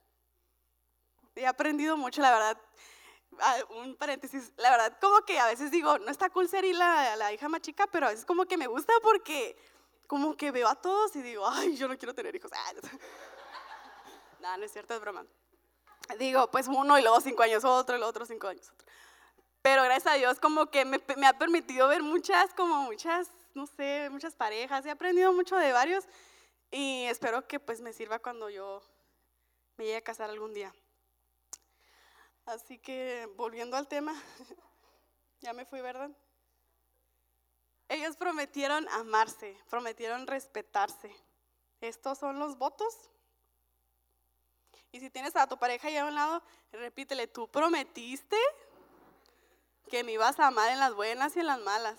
He 1.34 1.48
aprendido 1.48 1.96
mucho, 1.96 2.22
la 2.22 2.30
verdad. 2.30 2.62
ah, 3.40 3.56
un 3.70 3.96
paréntesis, 3.96 4.52
la 4.56 4.70
verdad, 4.70 4.96
como 5.00 5.20
que 5.22 5.36
a 5.36 5.46
veces 5.46 5.72
digo, 5.72 5.98
no 5.98 6.12
está 6.12 6.30
cool 6.30 6.48
ser 6.48 6.64
la, 6.76 7.16
la 7.16 7.32
hija 7.32 7.48
más 7.48 7.62
chica, 7.62 7.88
pero 7.88 8.06
a 8.06 8.10
veces 8.10 8.24
como 8.24 8.46
que 8.46 8.56
me 8.56 8.68
gusta 8.68 8.92
porque 9.02 9.56
como 10.10 10.36
que 10.36 10.50
veo 10.50 10.66
a 10.66 10.74
todos 10.74 11.14
y 11.14 11.22
digo, 11.22 11.46
ay, 11.48 11.76
yo 11.76 11.86
no 11.86 11.96
quiero 11.96 12.12
tener 12.12 12.34
hijos. 12.34 12.50
Ah, 12.52 12.72
no, 14.40 14.56
no 14.58 14.64
es 14.64 14.72
cierto, 14.72 14.92
es 14.92 15.00
broma. 15.00 15.24
Digo, 16.18 16.50
pues 16.50 16.66
uno 16.66 16.98
y 16.98 17.02
luego 17.02 17.20
cinco 17.20 17.44
años 17.44 17.64
otro, 17.64 17.94
y 17.94 17.98
luego 18.00 18.10
otro 18.10 18.26
cinco 18.26 18.48
años 18.48 18.68
otro. 18.72 18.88
Pero 19.62 19.84
gracias 19.84 20.12
a 20.12 20.16
Dios 20.16 20.40
como 20.40 20.66
que 20.66 20.84
me, 20.84 21.00
me 21.16 21.28
ha 21.28 21.38
permitido 21.38 21.86
ver 21.86 22.02
muchas, 22.02 22.52
como 22.54 22.82
muchas, 22.82 23.30
no 23.54 23.68
sé, 23.68 24.08
muchas 24.10 24.34
parejas. 24.34 24.84
He 24.84 24.90
aprendido 24.90 25.32
mucho 25.32 25.54
de 25.54 25.70
varios 25.70 26.04
y 26.72 27.04
espero 27.04 27.46
que 27.46 27.60
pues 27.60 27.80
me 27.80 27.92
sirva 27.92 28.18
cuando 28.18 28.50
yo 28.50 28.82
me 29.76 29.84
llegue 29.84 29.98
a 29.98 30.02
casar 30.02 30.28
algún 30.28 30.52
día. 30.52 30.74
Así 32.46 32.78
que 32.78 33.28
volviendo 33.36 33.76
al 33.76 33.86
tema, 33.86 34.20
ya 35.40 35.52
me 35.52 35.64
fui, 35.66 35.80
¿verdad? 35.80 36.10
Ellos 37.90 38.16
prometieron 38.16 38.88
amarse, 38.90 39.58
prometieron 39.68 40.28
respetarse. 40.28 41.12
Estos 41.80 42.18
son 42.18 42.38
los 42.38 42.56
votos. 42.56 43.10
Y 44.92 45.00
si 45.00 45.10
tienes 45.10 45.34
a 45.34 45.48
tu 45.48 45.58
pareja 45.58 45.88
ahí 45.88 45.96
a 45.96 46.04
un 46.04 46.14
lado, 46.14 46.40
repítele, 46.70 47.26
tú 47.26 47.48
prometiste 47.48 48.36
que 49.88 50.04
me 50.04 50.12
ibas 50.12 50.38
a 50.38 50.46
amar 50.46 50.70
en 50.70 50.78
las 50.78 50.94
buenas 50.94 51.34
y 51.34 51.40
en 51.40 51.46
las 51.46 51.58
malas. 51.58 51.98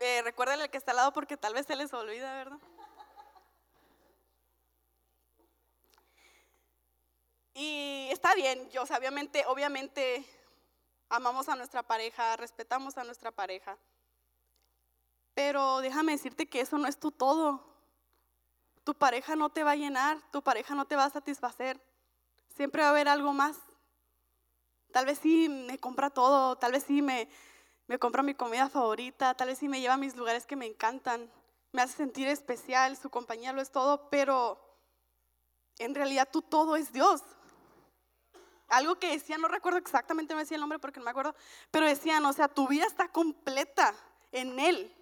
Eh, 0.00 0.22
recuérdale 0.22 0.64
el 0.64 0.70
que 0.70 0.78
está 0.78 0.92
al 0.92 0.96
lado 0.96 1.12
porque 1.12 1.36
tal 1.36 1.52
vez 1.52 1.66
se 1.66 1.76
les 1.76 1.92
olvida, 1.92 2.34
¿verdad? 2.36 2.58
Y 7.52 8.08
está 8.10 8.34
bien, 8.34 8.70
yo, 8.70 8.84
obviamente, 8.84 9.44
obviamente 9.48 10.24
amamos 11.10 11.46
a 11.50 11.56
nuestra 11.56 11.82
pareja, 11.82 12.36
respetamos 12.36 12.96
a 12.96 13.04
nuestra 13.04 13.30
pareja. 13.32 13.76
Pero 15.36 15.82
déjame 15.82 16.12
decirte 16.12 16.48
que 16.48 16.62
eso 16.62 16.78
no 16.78 16.88
es 16.88 16.98
tu 16.98 17.12
todo. 17.12 17.62
Tu 18.84 18.94
pareja 18.94 19.36
no 19.36 19.50
te 19.50 19.64
va 19.64 19.72
a 19.72 19.76
llenar, 19.76 20.18
tu 20.32 20.40
pareja 20.42 20.74
no 20.74 20.86
te 20.86 20.96
va 20.96 21.04
a 21.04 21.10
satisfacer. 21.10 21.78
Siempre 22.56 22.80
va 22.80 22.88
a 22.88 22.90
haber 22.92 23.06
algo 23.06 23.34
más. 23.34 23.58
Tal 24.92 25.04
vez 25.04 25.18
sí 25.18 25.50
me 25.50 25.78
compra 25.78 26.08
todo, 26.08 26.56
tal 26.56 26.72
vez 26.72 26.84
sí 26.84 27.02
me, 27.02 27.28
compra 28.00 28.22
mi 28.22 28.32
comida 28.34 28.70
favorita, 28.70 29.34
tal 29.34 29.48
vez 29.48 29.58
sí 29.58 29.68
me 29.68 29.78
lleva 29.78 29.92
a 29.92 29.98
mis 29.98 30.16
lugares 30.16 30.46
que 30.46 30.56
me 30.56 30.64
encantan, 30.64 31.30
me 31.70 31.82
hace 31.82 31.98
sentir 31.98 32.28
especial, 32.28 32.96
su 32.96 33.10
compañía 33.10 33.52
lo 33.52 33.60
es 33.60 33.70
todo, 33.70 34.08
pero 34.08 34.58
en 35.76 35.94
realidad 35.94 36.30
tú 36.32 36.40
todo 36.40 36.76
es 36.76 36.94
Dios. 36.94 37.20
Algo 38.68 38.98
que 38.98 39.10
decían, 39.10 39.42
no 39.42 39.48
recuerdo 39.48 39.78
exactamente, 39.78 40.34
me 40.34 40.40
decía 40.40 40.54
el 40.54 40.62
nombre 40.62 40.78
porque 40.78 40.98
no 40.98 41.04
me 41.04 41.10
acuerdo, 41.10 41.34
pero 41.70 41.84
decían, 41.84 42.24
o 42.24 42.32
sea, 42.32 42.48
tu 42.48 42.66
vida 42.66 42.86
está 42.86 43.08
completa 43.12 43.94
en 44.32 44.58
Él. 44.58 44.95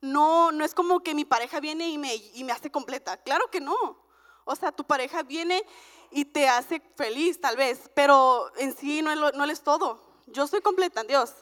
No, 0.00 0.52
no 0.52 0.64
es 0.64 0.74
como 0.74 1.00
que 1.00 1.14
mi 1.14 1.24
pareja 1.24 1.60
viene 1.60 1.88
y 1.88 1.98
me, 1.98 2.14
y 2.14 2.44
me 2.44 2.52
hace 2.52 2.70
completa. 2.70 3.16
Claro 3.18 3.50
que 3.50 3.60
no. 3.60 3.76
O 4.44 4.56
sea, 4.56 4.72
tu 4.72 4.84
pareja 4.84 5.22
viene 5.22 5.62
y 6.10 6.24
te 6.24 6.48
hace 6.48 6.80
feliz 6.96 7.40
tal 7.40 7.56
vez, 7.56 7.90
pero 7.94 8.50
en 8.56 8.76
sí 8.76 9.02
no, 9.02 9.44
es 9.44 9.62
todo. 9.62 10.22
Yo 10.26 10.46
soy 10.46 10.60
completa 10.60 11.02
en 11.02 11.06
Dios. 11.06 11.34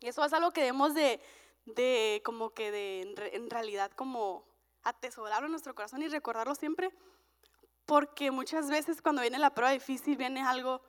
Y 0.00 0.08
eso 0.08 0.24
es 0.24 0.32
algo 0.32 0.52
que 0.52 0.62
debemos 0.62 0.94
de, 0.94 1.20
de 1.66 2.22
como 2.24 2.50
que 2.54 2.70
de, 2.70 3.14
en 3.32 3.50
realidad 3.50 3.90
como 3.94 4.46
atesorarlo 4.82 5.46
en 5.46 5.52
nuestro 5.52 5.74
corazón 5.74 6.02
y 6.02 6.08
recordarlo 6.08 6.54
siempre, 6.54 6.90
porque 7.84 8.30
muchas 8.30 8.70
veces 8.70 9.02
cuando 9.02 9.20
viene 9.20 9.38
la 9.38 9.54
prueba 9.54 9.72
difícil 9.72 10.16
viene 10.16 10.40
algo 10.40 10.80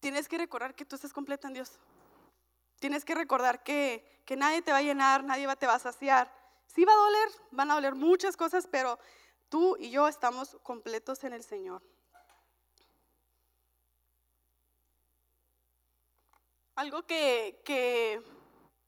tienes 0.00 0.28
que 0.28 0.38
recordar 0.38 0.74
que 0.74 0.84
tú 0.84 0.96
estás 0.96 1.12
completa 1.12 1.46
en 1.46 1.54
Dios. 1.54 1.78
Tienes 2.80 3.04
que 3.04 3.14
recordar 3.14 3.62
que, 3.62 4.22
que 4.24 4.36
nadie 4.36 4.62
te 4.62 4.72
va 4.72 4.78
a 4.78 4.82
llenar, 4.82 5.22
nadie 5.22 5.46
te 5.56 5.66
va 5.66 5.74
a 5.74 5.78
saciar. 5.78 6.32
Sí 6.66 6.84
va 6.84 6.92
a 6.92 6.96
doler, 6.96 7.28
van 7.50 7.70
a 7.70 7.74
doler 7.74 7.94
muchas 7.94 8.36
cosas, 8.36 8.66
pero 8.66 8.98
tú 9.48 9.76
y 9.78 9.90
yo 9.90 10.08
estamos 10.08 10.56
completos 10.62 11.22
en 11.24 11.34
el 11.34 11.44
Señor. 11.44 11.82
Algo 16.74 17.06
que, 17.06 17.60
que 17.64 18.22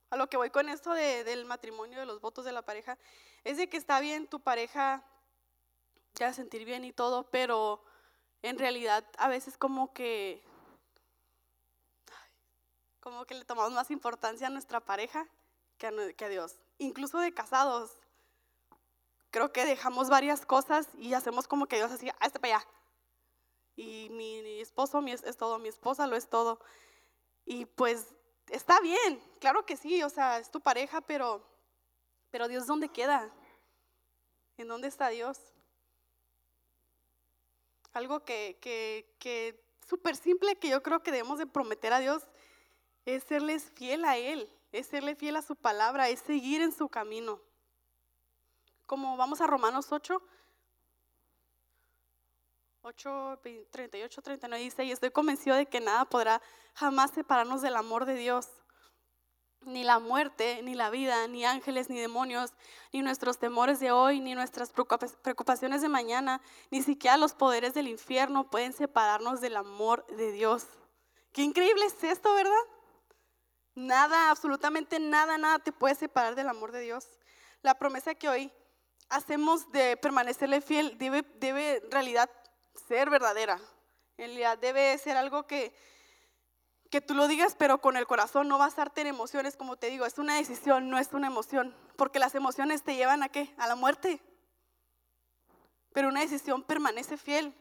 a 0.09 0.17
lo 0.17 0.29
que 0.29 0.39
voy 0.39 0.49
con 0.51 0.69
esto 0.71 0.93
de, 0.93 1.25
del 1.25 1.45
matrimonio, 1.45 2.01
de 2.01 2.07
los 2.07 2.21
votos 2.21 2.45
de 2.45 2.53
la 2.53 2.63
pareja, 2.63 2.97
es 3.45 3.59
de 3.59 3.69
que 3.69 3.77
está 3.77 4.01
bien 4.01 4.27
tu 4.27 4.41
pareja 4.41 5.05
ya 6.15 6.33
sentir 6.33 6.65
bien 6.65 6.85
y 6.85 6.93
todo, 6.93 7.31
pero 7.31 7.85
en 8.43 8.59
realidad 8.59 9.05
a 9.19 9.29
veces 9.29 9.59
como 9.59 9.93
que 9.93 10.43
como 13.03 13.27
que 13.27 13.35
le 13.35 13.45
tomamos 13.45 13.73
más 13.73 13.91
importancia 13.91 14.47
a 14.47 14.51
nuestra 14.51 14.81
pareja 14.81 15.27
que 15.77 15.89
a, 15.89 16.29
Dios. 16.29 16.55
Incluso 16.79 17.19
de 17.19 17.35
casados. 17.35 17.91
Creo 19.31 19.53
que 19.53 19.65
dejamos 19.65 20.09
varias 20.09 20.47
cosas 20.47 20.89
y 20.97 21.13
hacemos 21.13 21.49
como 21.49 21.67
que 21.67 21.77
Dios 21.77 21.91
así, 21.91 22.09
ah, 22.09 22.17
este 22.23 22.39
para 22.39 22.57
allá. 22.57 22.69
Y 23.75 24.09
mi, 24.11 24.61
esposo 24.61 25.01
mi, 25.01 25.11
es, 25.13 25.37
todo, 25.37 25.59
mi 25.59 25.69
esposa 25.69 26.07
lo 26.07 26.15
es 26.15 26.29
todo. 26.29 26.61
Y 27.45 27.65
pues 27.65 28.07
está 28.49 28.81
bien, 28.81 29.21
claro 29.41 29.67
que 29.67 29.77
sí, 29.77 30.03
o 30.05 30.09
sea, 30.09 30.39
es 30.39 30.51
tu 30.51 30.61
pareja, 30.61 31.01
pero, 31.01 31.43
pero 32.31 32.47
Dios 32.47 32.67
¿dónde 32.67 32.89
queda? 32.89 33.35
¿En 34.59 34.69
dónde 34.69 34.87
está 34.87 35.09
Dios? 35.09 35.41
Algo 37.95 38.25
que, 38.25 38.59
que, 38.61 39.17
que 39.19 39.65
súper 39.89 40.15
simple 40.15 40.57
que 40.57 40.69
yo 40.69 40.83
creo 40.83 41.03
que 41.03 41.11
debemos 41.11 41.39
de 41.39 41.47
prometer 41.47 41.93
a 41.95 41.99
Dios 41.99 42.23
es 43.05 43.25
serles 43.25 43.71
fiel 43.75 44.05
a 44.05 44.17
Él, 44.17 44.49
es 44.71 44.87
serle 44.87 45.15
fiel 45.15 45.37
a 45.37 45.43
su 45.43 45.57
palabra, 45.57 46.09
es 46.09 46.21
seguir 46.21 46.63
en 46.63 46.73
su 46.73 46.89
camino. 46.89 47.41
Como 48.87 49.17
vamos 49.17 49.41
a 49.41 49.47
Romanos 49.47 49.91
8, 49.91 50.23
8, 52.83 53.41
38, 53.71 54.23
39 54.23 54.65
dice, 54.65 54.85
y 54.85 54.93
estoy 54.93 55.11
convencido 55.11 55.57
de 55.57 55.67
que 55.67 55.81
nada 55.81 56.05
podrá 56.05 56.43
jamás 56.75 57.13
separarnos 57.13 57.63
del 57.63 57.77
amor 57.77 58.07
de 58.07 58.15
Dios. 58.15 58.49
Ni 59.61 59.85
la 59.85 60.01
muerte, 60.01 60.61
ni 60.65 60.75
la 60.75 60.91
vida, 60.91 61.29
ni 61.29 61.45
ángeles, 61.45 61.89
ni 61.89 62.01
demonios, 62.01 62.53
ni 62.93 63.01
nuestros 63.03 63.39
temores 63.39 63.79
de 63.79 63.93
hoy, 63.93 64.19
ni 64.19 64.35
nuestras 64.35 64.73
preocupaciones 64.73 65.83
de 65.83 65.89
mañana, 65.89 66.41
ni 66.73 66.83
siquiera 66.83 67.17
los 67.17 67.35
poderes 67.35 67.73
del 67.73 67.87
infierno 67.87 68.51
pueden 68.51 68.73
separarnos 68.73 69.41
del 69.41 69.57
amor 69.57 70.05
de 70.17 70.33
Dios. 70.33 70.67
Qué 71.33 71.43
increíble 71.43 71.87
es 71.87 72.03
esto, 72.03 72.35
¿verdad? 72.35 72.53
Nada, 73.75 74.31
absolutamente 74.31 75.01
nada, 75.01 75.39
nada 75.39 75.59
te 75.59 75.73
puede 75.73 75.95
separar 75.95 76.35
del 76.35 76.49
amor 76.49 76.73
de 76.73 76.81
Dios. 76.81 77.07
La 77.63 77.79
promesa 77.79 78.15
que 78.15 78.29
hoy 78.29 78.53
hacemos 79.09 79.71
de 79.73 79.97
permanecerle 79.97 80.61
fiel 80.61 80.99
debe, 80.99 81.23
debe 81.37 81.77
en 81.77 81.91
realidad 81.91 82.31
ser 82.89 83.09
verdadera. 83.09 83.61
Debe 84.17 84.97
ser 84.99 85.17
algo 85.17 85.47
que, 85.47 85.75
que 86.91 87.01
tú 87.01 87.15
lo 87.15 87.29
digas, 87.29 87.57
pero 87.59 87.81
con 87.81 87.97
el 87.97 88.07
corazón 88.07 88.47
no 88.49 88.59
basarte 88.59 89.01
en 89.01 89.07
emociones, 89.09 89.57
como 89.57 89.77
te 89.77 89.89
digo, 89.89 90.07
es 90.07 90.19
una 90.19 90.37
decisión, 90.37 90.91
no 90.91 90.99
es 90.99 91.13
una 91.13 91.27
emoción, 91.27 91.75
porque 91.97 92.19
las 92.19 92.35
emociones 92.35 92.83
te 92.83 92.95
llevan 92.95 93.23
a 93.23 93.31
qué? 93.31 93.55
A 93.57 93.67
la 93.67 93.75
muerte. 93.75 94.21
Pero 95.93 96.09
una 96.09 96.21
decisión 96.21 96.63
permanece 96.63 97.17
fiel. 97.17 97.55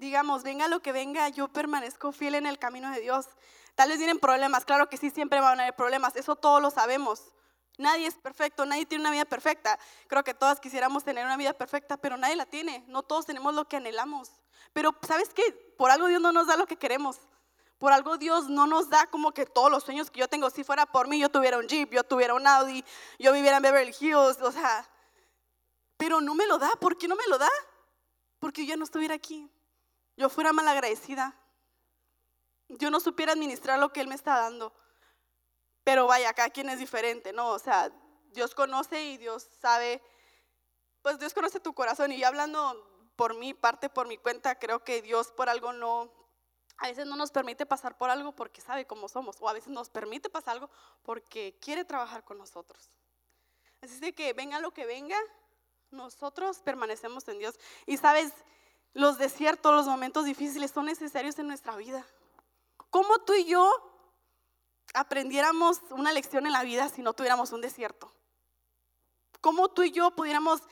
Digamos, 0.00 0.42
venga 0.42 0.66
lo 0.66 0.80
que 0.80 0.92
venga, 0.92 1.28
yo 1.28 1.48
permanezco 1.48 2.10
fiel 2.10 2.34
en 2.34 2.46
el 2.46 2.58
camino 2.58 2.90
de 2.90 3.00
Dios. 3.00 3.26
Tal 3.74 3.90
vez 3.90 3.98
vienen 3.98 4.18
problemas, 4.18 4.64
claro 4.64 4.88
que 4.88 4.96
sí, 4.96 5.10
siempre 5.10 5.40
van 5.40 5.60
a 5.60 5.62
haber 5.64 5.76
problemas, 5.76 6.16
eso 6.16 6.34
todos 6.34 6.60
lo 6.60 6.70
sabemos. 6.70 7.22
Nadie 7.78 8.06
es 8.06 8.14
perfecto, 8.14 8.66
nadie 8.66 8.84
tiene 8.84 9.02
una 9.02 9.10
vida 9.10 9.24
perfecta. 9.24 9.78
Creo 10.08 10.24
que 10.24 10.34
todas 10.34 10.60
quisiéramos 10.60 11.04
tener 11.04 11.24
una 11.24 11.36
vida 11.36 11.52
perfecta, 11.52 11.96
pero 11.96 12.16
nadie 12.16 12.36
la 12.36 12.44
tiene. 12.44 12.84
No 12.88 13.02
todos 13.02 13.24
tenemos 13.24 13.54
lo 13.54 13.66
que 13.66 13.76
anhelamos. 13.76 14.30
Pero 14.74 14.94
¿sabes 15.06 15.30
qué? 15.32 15.42
Por 15.78 15.90
algo 15.90 16.06
Dios 16.06 16.20
no 16.20 16.30
nos 16.30 16.46
da 16.46 16.58
lo 16.58 16.66
que 16.66 16.76
queremos. 16.76 17.20
Por 17.78 17.94
algo 17.94 18.18
Dios 18.18 18.50
no 18.50 18.66
nos 18.66 18.90
da 18.90 19.06
como 19.06 19.32
que 19.32 19.46
todos 19.46 19.70
los 19.70 19.84
sueños 19.84 20.10
que 20.10 20.20
yo 20.20 20.28
tengo. 20.28 20.50
Si 20.50 20.62
fuera 20.62 20.84
por 20.84 21.08
mí, 21.08 21.18
yo 21.18 21.30
tuviera 21.30 21.56
un 21.56 21.66
Jeep, 21.66 21.90
yo 21.90 22.04
tuviera 22.04 22.34
un 22.34 22.46
Audi, 22.46 22.84
yo 23.18 23.32
viviera 23.32 23.56
en 23.56 23.62
Beverly 23.62 23.94
Hills, 23.98 24.42
o 24.42 24.52
sea. 24.52 24.86
Pero 25.96 26.20
no 26.20 26.34
me 26.34 26.46
lo 26.46 26.58
da. 26.58 26.70
¿Por 26.80 26.98
qué 26.98 27.08
no 27.08 27.16
me 27.16 27.26
lo 27.28 27.38
da? 27.38 27.48
Porque 28.40 28.66
yo 28.66 28.76
no 28.76 28.84
estuviera 28.84 29.14
aquí 29.14 29.50
yo 30.20 30.28
fuera 30.28 30.52
malagradecida, 30.52 31.34
yo 32.68 32.90
no 32.90 33.00
supiera 33.00 33.32
administrar 33.32 33.78
lo 33.78 33.90
que 33.90 34.02
Él 34.02 34.06
me 34.06 34.14
está 34.14 34.36
dando. 34.36 34.74
Pero 35.82 36.06
vaya, 36.06 36.34
cada 36.34 36.50
quien 36.50 36.68
es 36.68 36.78
diferente, 36.78 37.32
¿no? 37.32 37.48
O 37.48 37.58
sea, 37.58 37.90
Dios 38.32 38.54
conoce 38.54 39.02
y 39.02 39.16
Dios 39.16 39.48
sabe, 39.62 40.02
pues 41.00 41.18
Dios 41.18 41.32
conoce 41.32 41.58
tu 41.58 41.72
corazón. 41.72 42.12
Y 42.12 42.22
hablando 42.22 43.10
por 43.16 43.34
mi 43.34 43.54
parte, 43.54 43.88
por 43.88 44.06
mi 44.06 44.18
cuenta, 44.18 44.58
creo 44.58 44.84
que 44.84 45.00
Dios 45.00 45.32
por 45.32 45.48
algo 45.48 45.72
no, 45.72 46.12
a 46.76 46.88
veces 46.88 47.06
no 47.06 47.16
nos 47.16 47.30
permite 47.30 47.64
pasar 47.64 47.96
por 47.96 48.10
algo 48.10 48.36
porque 48.36 48.60
sabe 48.60 48.86
cómo 48.86 49.08
somos, 49.08 49.38
o 49.40 49.48
a 49.48 49.54
veces 49.54 49.70
nos 49.70 49.88
permite 49.88 50.28
pasar 50.28 50.52
algo 50.52 50.68
porque 51.02 51.58
quiere 51.62 51.86
trabajar 51.86 52.24
con 52.24 52.36
nosotros. 52.36 52.90
Así 53.80 54.12
que 54.12 54.34
venga 54.34 54.60
lo 54.60 54.72
que 54.72 54.84
venga, 54.84 55.18
nosotros 55.90 56.58
permanecemos 56.58 57.26
en 57.28 57.38
Dios. 57.38 57.58
Y 57.86 57.96
sabes, 57.96 58.34
los 58.92 59.18
desiertos, 59.18 59.74
los 59.74 59.86
momentos 59.86 60.24
difíciles 60.24 60.70
son 60.70 60.86
necesarios 60.86 61.38
en 61.38 61.46
nuestra 61.46 61.76
vida. 61.76 62.06
¿Cómo 62.90 63.18
tú 63.20 63.34
y 63.34 63.44
yo 63.44 63.70
aprendiéramos 64.94 65.80
una 65.90 66.12
lección 66.12 66.46
en 66.46 66.52
la 66.52 66.62
vida 66.62 66.88
si 66.88 67.02
no 67.02 67.12
tuviéramos 67.12 67.52
un 67.52 67.60
desierto? 67.60 68.12
¿Cómo 69.40 69.68
tú 69.68 69.82
y 69.82 69.92
yo 69.92 70.10
pudiéramos 70.10 70.62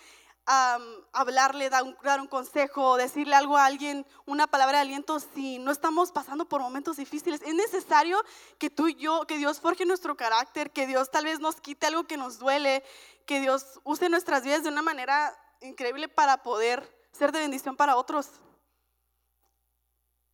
hablarle, 1.12 1.68
dar 1.68 1.82
un, 1.82 1.96
dar 2.02 2.20
un, 2.20 2.26
consejo, 2.26 2.96
decirle 2.96 3.34
algo 3.34 3.58
a 3.58 3.66
alguien, 3.66 4.06
una 4.24 4.46
palabra 4.46 4.78
de 4.78 4.82
aliento 4.82 5.20
si 5.20 5.58
no 5.58 5.70
estamos 5.70 6.10
pasando 6.10 6.46
por 6.46 6.62
momentos 6.62 6.96
difíciles. 6.96 7.42
Es 7.42 7.54
necesario 7.54 8.18
que 8.56 8.70
tú 8.70 8.88
y 8.88 8.94
yo, 8.94 9.26
que 9.26 9.36
Dios 9.36 9.60
forje 9.60 9.84
nuestro 9.84 10.16
carácter, 10.16 10.70
que 10.70 10.86
Dios 10.86 11.10
tal 11.10 11.24
vez 11.24 11.38
nos 11.38 11.60
quite 11.60 11.86
algo 11.86 12.04
que 12.04 12.16
nos 12.16 12.38
duele, 12.38 12.82
que 13.26 13.40
Dios 13.40 13.78
use 13.84 14.08
nuestras 14.08 14.42
vidas 14.42 14.62
de 14.62 14.70
una 14.70 14.80
manera 14.80 15.38
increíble 15.60 16.08
para 16.08 16.42
poder 16.42 16.97
ser 17.18 17.32
de 17.32 17.40
bendición 17.40 17.76
para 17.76 17.96
otros. 17.96 18.30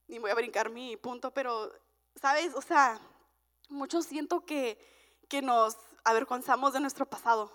Y 0.07 0.19
voy 0.19 0.31
a 0.31 0.35
brincar 0.35 0.71
mi 0.71 0.97
punto, 0.97 1.33
pero, 1.33 1.73
¿sabes? 2.17 2.55
O 2.55 2.62
sea, 2.62 3.00
muchos 3.69 4.07
siento 4.07 4.45
que, 4.45 4.79
que 5.29 5.43
nos 5.43 5.76
avergonzamos 6.05 6.73
de 6.73 6.81
nuestro 6.81 7.07
pasado 7.07 7.50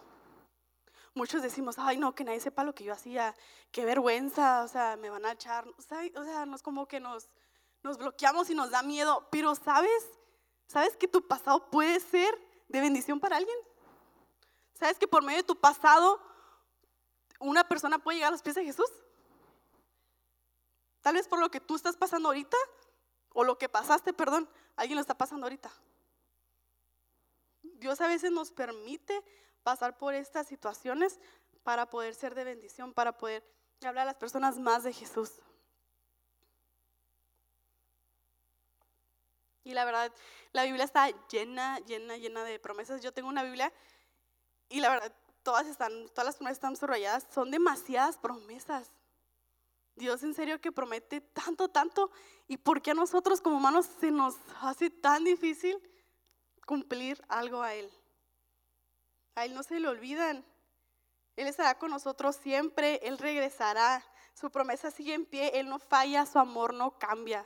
muchos 1.20 1.42
decimos, 1.42 1.78
ay 1.78 1.98
no, 1.98 2.16
que 2.16 2.24
nadie 2.24 2.40
sepa 2.40 2.64
lo 2.64 2.74
que 2.74 2.84
yo 2.84 2.94
hacía, 2.94 3.36
qué 3.72 3.86
vergüenza, 3.86 4.64
o 4.64 4.68
sea, 4.68 4.96
me 4.98 5.10
van 5.10 5.26
a 5.26 5.34
echar, 5.34 5.68
o 5.68 5.82
sea, 5.82 6.00
o 6.16 6.24
sea 6.24 6.46
nos 6.46 6.62
como 6.62 6.88
que 6.88 7.00
nos, 7.00 7.30
nos 7.84 7.98
bloqueamos 7.98 8.50
y 8.50 8.56
nos 8.56 8.72
da 8.72 8.82
miedo, 8.82 9.28
pero 9.32 9.54
¿sabes? 9.56 10.10
¿Sabes 10.68 10.96
que 10.98 11.08
tu 11.08 11.28
pasado 11.28 11.70
puede 11.70 12.00
ser 12.00 12.34
de 12.68 12.80
bendición 12.80 13.20
para 13.20 13.38
alguien? 13.38 13.58
¿Sabes 14.74 14.98
que 14.98 15.08
por 15.08 15.24
medio 15.24 15.40
de 15.40 15.48
tu 15.48 15.56
pasado 15.56 16.22
una 17.40 17.68
persona 17.68 18.00
puede 18.00 18.18
llegar 18.18 18.30
a 18.30 18.32
los 18.32 18.42
pies 18.42 18.56
de 18.56 18.64
Jesús? 18.64 18.90
Tal 21.02 21.16
vez 21.16 21.28
por 21.28 21.40
lo 21.40 21.50
que 21.50 21.60
tú 21.60 21.76
estás 21.76 21.96
pasando 21.96 22.30
ahorita, 22.30 22.58
o 23.34 23.44
lo 23.44 23.58
que 23.58 23.70
pasaste, 23.70 24.14
perdón, 24.14 24.50
alguien 24.76 24.96
lo 24.96 25.02
está 25.02 25.18
pasando 25.18 25.46
ahorita. 25.46 25.72
Dios 27.62 28.02
a 28.02 28.08
veces 28.08 28.32
nos 28.32 28.52
permite 28.52 29.24
pasar 29.64 29.98
por 29.98 30.14
estas 30.14 30.48
situaciones 30.48 31.20
para 31.64 31.90
poder 31.90 32.16
ser 32.16 32.36
de 32.36 32.44
bendición, 32.44 32.94
para 32.94 33.18
poder 33.18 33.44
hablar 33.82 34.04
a 34.04 34.12
las 34.12 34.16
personas 34.16 34.58
más 34.58 34.84
de 34.84 34.94
Jesús. 34.94 35.32
Y 39.64 39.74
la 39.74 39.86
verdad, 39.86 40.12
la 40.52 40.64
Biblia 40.64 40.84
está 40.84 41.10
llena, 41.28 41.80
llena, 41.82 42.18
llena 42.18 42.44
de 42.44 42.60
promesas. 42.60 43.02
Yo 43.02 43.14
tengo 43.14 43.30
una 43.30 43.44
Biblia 43.44 43.72
y 44.68 44.80
la 44.80 44.90
verdad, 44.90 45.14
todas 45.44 45.68
están, 45.68 46.10
todas 46.10 46.26
las 46.26 46.36
promesas 46.38 46.58
están 46.58 46.76
subrayadas. 46.76 47.28
Son 47.32 47.52
demasiadas 47.52 48.18
promesas. 48.18 48.92
Dios 50.00 50.24
en 50.24 50.34
serio 50.34 50.60
que 50.60 50.72
promete 50.72 51.22
tanto, 51.22 51.68
tanto. 51.70 52.10
¿Y 52.48 52.58
por 52.58 52.82
qué 52.82 52.92
a 52.92 52.96
nosotros 52.96 53.42
como 53.42 53.58
humanos 53.58 53.88
se 54.00 54.10
nos 54.10 54.36
hace 54.62 54.90
tan 54.90 55.24
difícil 55.24 55.78
cumplir 56.66 57.22
algo 57.28 57.62
a 57.62 57.76
Él? 57.76 57.92
A 59.36 59.46
Él 59.46 59.54
no 59.54 59.62
se 59.62 59.80
le 59.80 59.88
olvidan. 59.88 60.44
Él 61.36 61.48
estará 61.48 61.78
con 61.78 61.92
nosotros 61.92 62.36
siempre, 62.38 63.00
Él 63.04 63.18
regresará. 63.18 64.04
Su 64.34 64.50
promesa 64.50 64.90
sigue 64.90 65.14
en 65.14 65.26
pie, 65.26 65.52
Él 65.60 65.70
no 65.70 65.78
falla, 65.78 66.26
su 66.26 66.40
amor 66.40 66.74
no 66.74 66.98
cambia. 66.98 67.46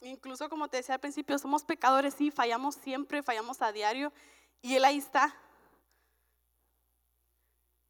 Incluso 0.00 0.48
como 0.48 0.68
te 0.68 0.78
decía 0.78 0.94
al 0.94 1.00
principio, 1.00 1.38
somos 1.38 1.64
pecadores, 1.64 2.14
sí, 2.14 2.30
fallamos 2.30 2.76
siempre, 2.76 3.22
fallamos 3.22 3.60
a 3.60 3.72
diario. 3.72 4.12
Y 4.62 4.74
Él 4.76 4.84
ahí 4.84 4.98
está. 4.98 5.34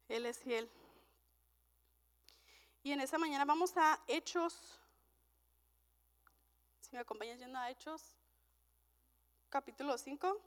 Él 0.07 0.25
es 0.25 0.39
fiel. 0.39 0.69
Y 2.83 2.91
en 2.91 3.01
esa 3.01 3.17
mañana 3.17 3.45
vamos 3.45 3.75
a 3.75 4.01
Hechos. 4.07 4.79
Si 6.81 6.95
me 6.95 6.99
acompañas 6.99 7.39
yendo 7.39 7.59
a 7.59 7.69
Hechos 7.69 8.17
capítulo 9.49 9.97
5. 9.97 10.41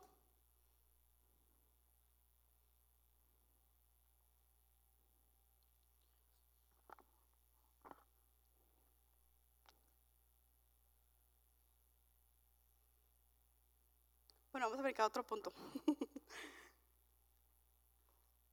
Bueno, 14.52 14.66
vamos 14.66 14.80
a 14.80 14.82
ver 14.82 15.00
otro 15.00 15.24
punto. 15.24 15.52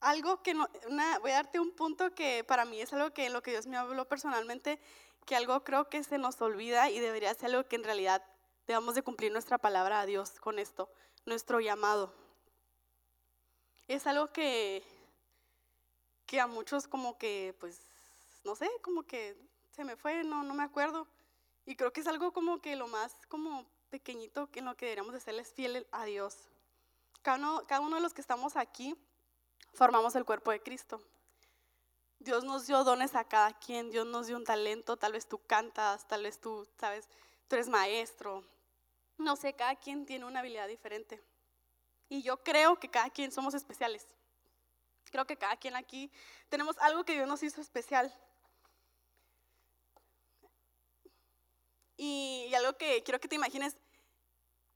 algo 0.08 0.42
que 0.42 0.54
no, 0.54 0.70
voy 1.22 1.32
a 1.32 1.36
darte 1.36 1.60
un 1.60 1.72
punto 1.72 2.16
que 2.16 2.46
para 2.46 2.64
mí 2.64 2.80
es 2.80 2.94
algo 2.94 3.12
que 3.12 3.26
en 3.26 3.34
lo 3.34 3.44
que 3.44 3.52
Dios 3.52 3.68
me 3.68 3.76
habló 3.76 4.08
personalmente, 4.08 4.80
que 5.26 5.36
algo 5.36 5.66
creo 5.66 5.90
que 5.90 6.02
se 6.02 6.18
nos 6.18 6.42
olvida 6.42 6.90
y 6.90 7.00
debería 7.00 7.34
ser 7.34 7.48
algo 7.48 7.68
que 7.68 7.76
en 7.76 7.84
realidad 7.84 8.24
debamos 8.68 8.96
de 8.96 9.02
cumplir 9.02 9.34
nuestra 9.34 9.58
palabra 9.58 10.00
a 10.00 10.06
Dios 10.06 10.40
con 10.40 10.60
esto, 10.60 10.90
nuestro 11.26 11.60
llamado. 11.60 12.14
Es 13.90 14.08
algo 14.08 14.32
que, 14.32 14.82
que 16.26 16.40
a 16.40 16.48
muchos 16.48 16.88
como 16.88 17.18
que, 17.18 17.54
pues, 17.60 17.78
no 18.46 18.56
sé, 18.56 18.70
como 18.82 19.04
que 19.04 19.36
se 19.72 19.84
me 19.84 19.98
fue, 19.98 20.24
no, 20.24 20.42
no 20.42 20.54
me 20.54 20.64
acuerdo. 20.64 21.06
Y 21.66 21.76
creo 21.76 21.92
que 21.92 22.00
es 22.00 22.08
algo 22.08 22.32
como 22.32 22.62
que 22.62 22.78
lo 22.78 22.88
más 22.88 23.14
como 23.28 23.66
pequeñito 23.90 24.50
en 24.54 24.64
lo 24.64 24.78
que 24.78 24.86
deberíamos 24.86 25.12
de 25.12 25.20
serles 25.20 25.52
fiel 25.52 25.86
a 25.92 26.06
Dios. 26.06 26.48
Cada 27.24 27.38
uno, 27.40 27.68
cada 27.68 27.82
uno 27.82 27.98
de 27.98 28.02
los 28.02 28.14
que 28.14 28.22
estamos 28.22 28.56
aquí 28.56 28.96
formamos 29.78 30.16
el 30.16 30.26
cuerpo 30.26 30.52
de 30.52 30.60
Cristo. 30.60 31.00
Dios 32.18 32.44
nos 32.44 32.66
dio 32.66 32.84
dones 32.84 33.14
a 33.14 33.24
cada 33.24 33.54
quien, 33.54 33.92
Dios 33.92 34.08
nos 34.08 34.26
dio 34.26 34.36
un 34.36 34.44
talento, 34.44 34.98
tal 34.98 35.14
vez 35.14 35.28
tú 35.28 35.40
cantas, 35.46 36.08
tal 36.08 36.24
vez 36.24 36.42
tú, 36.42 36.68
sabes, 36.80 37.08
tú 37.48 37.56
eres 37.56 37.70
maestro, 37.70 38.44
no 39.20 39.36
sé, 39.36 39.54
cada 39.54 39.76
quien 39.76 40.06
tiene 40.08 40.26
una 40.26 40.40
habilidad 40.40 40.68
diferente. 40.68 41.24
Y 42.10 42.24
yo 42.24 42.44
creo 42.44 42.80
que 42.80 42.90
cada 42.90 43.12
quien 43.12 43.32
somos 43.32 43.54
especiales. 43.54 44.08
Creo 45.12 45.28
que 45.28 45.38
cada 45.38 45.56
quien 45.58 45.76
aquí 45.76 46.12
tenemos 46.50 46.76
algo 46.80 47.04
que 47.06 47.14
Dios 47.14 47.28
nos 47.28 47.44
hizo 47.44 47.62
especial. 47.62 48.12
Y, 51.98 52.52
algo 52.56 52.74
que 52.78 53.04
quiero 53.04 53.20
que 53.20 53.28
te 53.28 53.36
imagines 53.36 53.78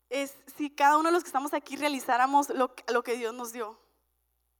es 0.09 0.35
si 0.57 0.69
cada 0.69 0.97
uno 0.97 1.09
de 1.09 1.13
los 1.13 1.23
que 1.23 1.29
estamos 1.29 1.53
aquí 1.53 1.75
realizáramos 1.75 2.49
lo, 2.49 2.75
lo 2.87 3.03
que 3.03 3.15
Dios 3.15 3.33
nos 3.33 3.51
dio. 3.51 3.79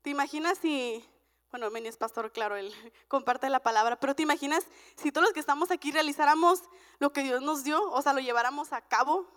¿Te 0.02 0.10
imaginas 0.10 0.58
si, 0.58 1.06
bueno, 1.52 1.70
Meni 1.70 1.88
es 1.88 1.98
pastor, 1.98 2.32
claro, 2.32 2.56
él 2.56 2.74
comparte 3.08 3.50
la 3.50 3.60
palabra, 3.60 4.00
pero 4.00 4.16
te 4.16 4.24
imaginas 4.24 4.66
si 4.96 5.12
todos 5.12 5.26
los 5.26 5.34
que 5.34 5.40
estamos 5.40 5.70
aquí 5.70 5.92
realizáramos 5.92 6.64
lo 7.00 7.14
que 7.14 7.22
Dios 7.24 7.42
nos 7.42 7.64
dio, 7.64 7.84
o 7.92 8.02
sea, 8.02 8.14
lo 8.14 8.20
lleváramos 8.20 8.74
a 8.74 8.82
cabo, 8.82 9.28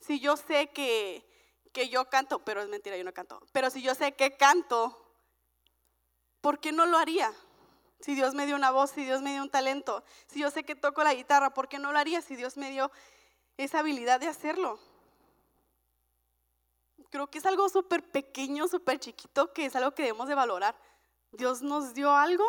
si 0.00 0.20
yo 0.20 0.36
sé 0.36 0.68
que, 0.68 1.24
que 1.72 1.88
yo 1.88 2.08
canto, 2.08 2.40
pero 2.44 2.62
es 2.62 2.68
mentira, 2.68 2.96
yo 2.96 3.04
no 3.04 3.12
canto, 3.12 3.40
pero 3.52 3.68
si 3.68 3.82
yo 3.82 3.94
sé 3.94 4.12
que 4.12 4.36
canto, 4.36 4.98
¿por 6.40 6.58
qué 6.58 6.72
no 6.72 6.86
lo 6.86 6.98
haría? 6.98 7.32
Si 8.00 8.14
Dios 8.14 8.34
me 8.34 8.46
dio 8.46 8.56
una 8.56 8.72
voz, 8.72 8.90
si 8.90 9.04
Dios 9.04 9.22
me 9.22 9.32
dio 9.32 9.42
un 9.42 9.50
talento, 9.50 10.02
si 10.26 10.40
yo 10.40 10.50
sé 10.50 10.64
que 10.64 10.74
toco 10.74 11.04
la 11.04 11.14
guitarra, 11.14 11.54
¿por 11.54 11.68
qué 11.68 11.78
no 11.78 11.92
lo 11.92 11.98
haría 11.98 12.20
si 12.20 12.34
Dios 12.34 12.56
me 12.56 12.70
dio 12.70 12.90
esa 13.58 13.78
habilidad 13.78 14.18
de 14.18 14.26
hacerlo? 14.26 14.80
Creo 17.10 17.30
que 17.30 17.38
es 17.38 17.46
algo 17.46 17.68
súper 17.68 18.10
pequeño, 18.10 18.68
súper 18.68 18.98
chiquito, 18.98 19.52
que 19.52 19.66
es 19.66 19.76
algo 19.76 19.92
que 19.92 20.02
debemos 20.02 20.28
de 20.28 20.34
valorar. 20.34 20.76
Dios 21.32 21.62
nos 21.62 21.94
dio 21.94 22.10
algo 22.10 22.44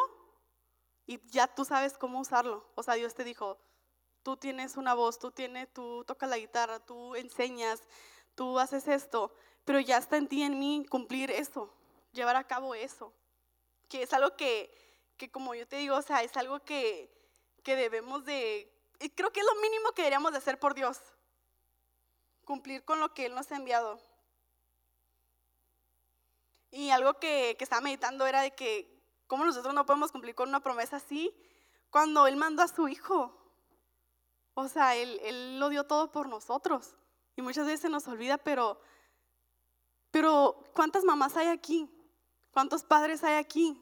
y 1.06 1.20
ya 1.30 1.48
tú 1.48 1.66
sabes 1.66 1.98
cómo 1.98 2.20
usarlo. 2.20 2.66
O 2.76 2.84
sea, 2.84 2.96
Dios 2.96 3.14
te 3.14 3.24
dijo, 3.24 3.60
tú 4.24 4.38
tienes 4.38 4.78
una 4.78 4.94
voz, 4.94 5.20
tú 5.20 5.32
tienes, 5.32 5.72
tú 5.74 6.04
tocas 6.06 6.30
la 6.30 6.38
guitarra, 6.38 6.80
tú 6.80 7.16
enseñas, 7.16 7.82
tú 8.36 8.60
haces 8.60 8.88
esto, 8.88 9.34
pero 9.66 9.80
ya 9.80 9.98
está 9.98 10.18
en 10.18 10.28
ti, 10.28 10.44
en 10.44 10.60
mí, 10.60 10.86
cumplir 10.90 11.30
eso, 11.32 11.74
llevar 12.12 12.36
a 12.36 12.46
cabo 12.46 12.74
eso, 12.74 13.14
que 13.90 14.04
es 14.04 14.14
algo 14.14 14.36
que, 14.36 14.74
que 15.18 15.30
como 15.30 15.54
yo 15.56 15.68
te 15.68 15.78
digo, 15.78 15.96
o 15.96 16.02
sea, 16.02 16.24
es 16.24 16.36
algo 16.38 16.60
que, 16.62 17.14
que 17.64 17.76
debemos 17.76 18.26
de, 18.26 18.72
y 19.00 19.10
creo 19.10 19.32
que 19.32 19.42
es 19.42 19.46
lo 19.46 19.62
mínimo 19.62 19.92
que 19.92 20.04
deberíamos 20.04 20.32
de 20.32 20.38
hacer 20.38 20.60
por 20.60 20.74
Dios, 20.74 21.00
cumplir 22.46 22.84
con 22.84 23.00
lo 23.00 23.14
que 23.14 23.26
Él 23.26 23.36
nos 23.36 23.52
ha 23.52 23.56
enviado. 23.56 24.00
Y 26.74 26.90
algo 26.90 27.14
que, 27.20 27.56
que 27.58 27.64
estaba 27.64 27.82
meditando 27.82 28.26
era 28.26 28.42
de 28.42 28.52
que, 28.52 29.00
¿cómo 29.28 29.46
nosotros 29.46 29.74
no 29.74 29.86
podemos 29.86 30.12
cumplir 30.12 30.34
con 30.34 30.50
una 30.50 30.60
promesa 30.60 30.98
así 30.98 31.32
cuando 31.92 32.26
Él 32.26 32.36
mandó 32.36 32.64
a 32.64 32.68
su 32.68 32.88
Hijo? 32.88 33.40
O 34.56 34.68
sea, 34.68 34.96
él, 34.96 35.60
lo 35.60 35.70
dio 35.70 35.86
todo 35.86 36.12
por 36.12 36.28
nosotros. 36.28 36.96
Y 37.36 37.42
muchas 37.42 37.66
veces 37.66 37.82
se 37.82 37.90
nos 37.90 38.08
olvida, 38.08 38.38
pero, 38.38 38.80
pero 40.12 40.64
¿cuántas 40.76 41.04
mamás 41.04 41.36
hay 41.38 41.48
aquí? 41.48 41.90
¿Cuántos 42.52 42.84
padres 42.84 43.24
hay 43.24 43.36
aquí? 43.36 43.80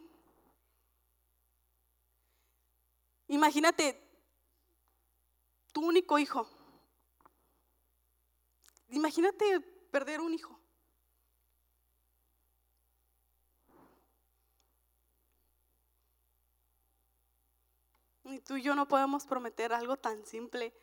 Imagínate 3.27 4.01
tu 5.73 5.86
único 5.86 6.17
hijo. 6.19 6.47
Imagínate 8.89 9.60
perder 9.91 10.21
un 10.21 10.34
hijo. 10.34 10.61
Ni 18.32 18.39
tú 18.39 18.56
y 18.56 18.62
yo 18.62 18.76
no 18.76 18.88
podemos 18.88 19.26
prometer 19.26 19.74
algo 19.74 19.98
tan 19.98 20.26
simple. 20.26 20.74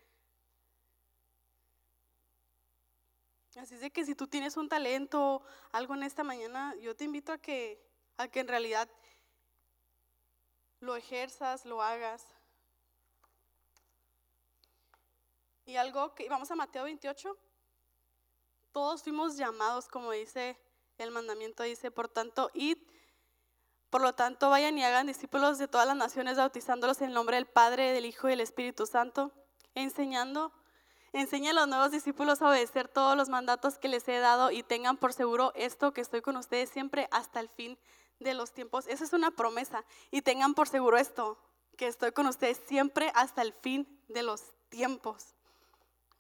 Así 3.57 3.75
es 3.75 3.81
de 3.81 3.91
que 3.91 4.05
si 4.05 4.15
tú 4.15 4.29
tienes 4.29 4.59
un 4.59 4.69
talento, 4.69 5.43
algo 5.73 5.95
en 5.95 6.03
esta 6.03 6.23
mañana, 6.23 6.77
yo 6.77 6.95
te 6.95 7.05
invito 7.05 7.33
a 7.33 7.39
que, 7.39 7.83
a 8.19 8.29
que 8.29 8.41
en 8.41 8.49
realidad 8.49 8.87
lo 10.81 10.95
ejerzas, 10.95 11.65
lo 11.65 11.83
hagas. 11.83 12.23
Y 15.65 15.77
algo 15.77 16.15
que, 16.15 16.29
vamos 16.29 16.51
a 16.51 16.55
Mateo 16.55 16.85
28, 16.85 17.35
todos 18.73 19.03
fuimos 19.03 19.39
llamados, 19.39 19.89
como 19.89 20.13
dice 20.13 20.59
el 20.99 21.13
mandamiento, 21.13 21.63
dice, 21.63 21.91
por 21.91 22.09
tanto, 22.09 22.51
id, 22.53 22.77
por 23.91 24.03
lo 24.03 24.15
tanto, 24.15 24.51
vayan 24.51 24.77
y 24.79 24.85
hagan 24.85 25.07
discípulos 25.07 25.59
de 25.59 25.69
todas 25.69 25.87
las 25.87 25.97
naciones, 25.97 26.37
bautizándolos 26.37 27.01
en 27.01 27.09
el 27.09 27.15
nombre 27.15 27.37
del 27.37 27.47
Padre, 27.47 27.93
del 27.93 28.05
Hijo 28.05 28.29
y 28.29 28.31
del 28.31 28.41
Espíritu 28.41 28.87
Santo, 28.87 29.33
enseñando 29.75 30.53
Enseña 31.13 31.53
a 31.53 31.55
los 31.55 31.69
nuevos 31.69 31.91
discípulos 31.91 32.43
a 32.43 32.49
obedecer 32.49 32.87
todos 32.87 33.17
los 33.17 33.31
mandatos 33.31 33.79
que 33.79 33.89
les 33.89 34.07
he 34.09 34.19
dado 34.19 34.51
y 34.51 34.63
tengan 34.63 34.99
por 34.99 35.15
seguro 35.15 35.53
esto 35.55 35.93
que 35.93 36.03
estoy 36.03 36.21
con 36.21 36.37
ustedes 36.37 36.69
siempre 36.69 37.09
hasta 37.11 37.41
el 37.41 37.49
fin 37.49 37.79
de 38.21 38.35
los 38.35 38.53
tiempos. 38.53 38.87
Esa 38.89 39.05
es 39.05 39.13
una 39.15 39.31
promesa. 39.31 39.85
Y 40.11 40.21
tengan 40.21 40.55
por 40.55 40.69
seguro 40.69 40.99
esto, 40.99 41.39
que 41.79 41.87
estoy 41.87 42.13
con 42.13 42.27
ustedes 42.27 42.61
siempre 42.67 43.11
hasta 43.15 43.41
el 43.41 43.55
fin 43.55 43.89
de 44.09 44.23
los 44.23 44.43
tiempos. 44.69 45.35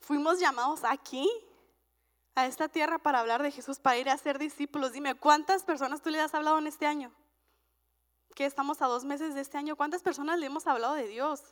Fuimos 0.00 0.40
llamados 0.40 0.84
aquí, 0.84 1.28
a 2.34 2.46
esta 2.46 2.68
tierra, 2.68 2.98
para 2.98 3.18
hablar 3.18 3.42
de 3.42 3.50
Jesús, 3.50 3.80
para 3.80 3.98
ir 3.98 4.08
a 4.08 4.16
ser 4.16 4.38
discípulos. 4.38 4.92
Dime, 4.92 5.16
¿cuántas 5.16 5.64
personas 5.64 6.00
tú 6.00 6.08
le 6.08 6.20
has 6.20 6.34
hablado 6.34 6.58
en 6.58 6.68
este 6.68 6.86
año? 6.86 7.12
Que 8.38 8.46
estamos 8.46 8.80
a 8.82 8.86
dos 8.86 9.04
meses 9.04 9.34
de 9.34 9.40
este 9.40 9.58
año. 9.58 9.74
¿Cuántas 9.74 10.00
personas 10.00 10.38
le 10.38 10.46
hemos 10.46 10.64
hablado 10.68 10.94
de 10.94 11.08
Dios? 11.08 11.42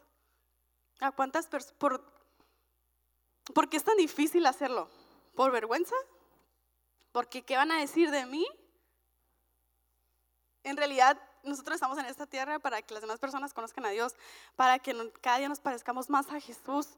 ¿A 1.00 1.10
cuántas 1.10 1.48
personas? 1.48 1.76
¿Por 3.52 3.68
qué 3.68 3.76
es 3.76 3.82
tan 3.82 3.96
difícil 3.96 4.46
hacerlo? 4.46 4.88
¿Por 5.34 5.50
vergüenza? 5.50 5.96
¿Porque 7.10 7.42
qué 7.42 7.56
van 7.56 7.72
a 7.72 7.80
decir 7.80 8.12
de 8.12 8.24
mí? 8.26 8.46
En 10.62 10.76
realidad, 10.76 11.20
nosotros 11.42 11.74
estamos 11.74 11.98
en 11.98 12.06
esta 12.06 12.24
tierra 12.24 12.60
para 12.60 12.80
que 12.82 12.94
las 12.94 13.00
demás 13.00 13.18
personas 13.18 13.52
conozcan 13.52 13.84
a 13.84 13.90
Dios, 13.90 14.14
para 14.54 14.78
que 14.78 14.94
cada 15.20 15.38
día 15.38 15.48
nos 15.48 15.58
parezcamos 15.58 16.08
más 16.08 16.30
a 16.30 16.40
Jesús, 16.40 16.90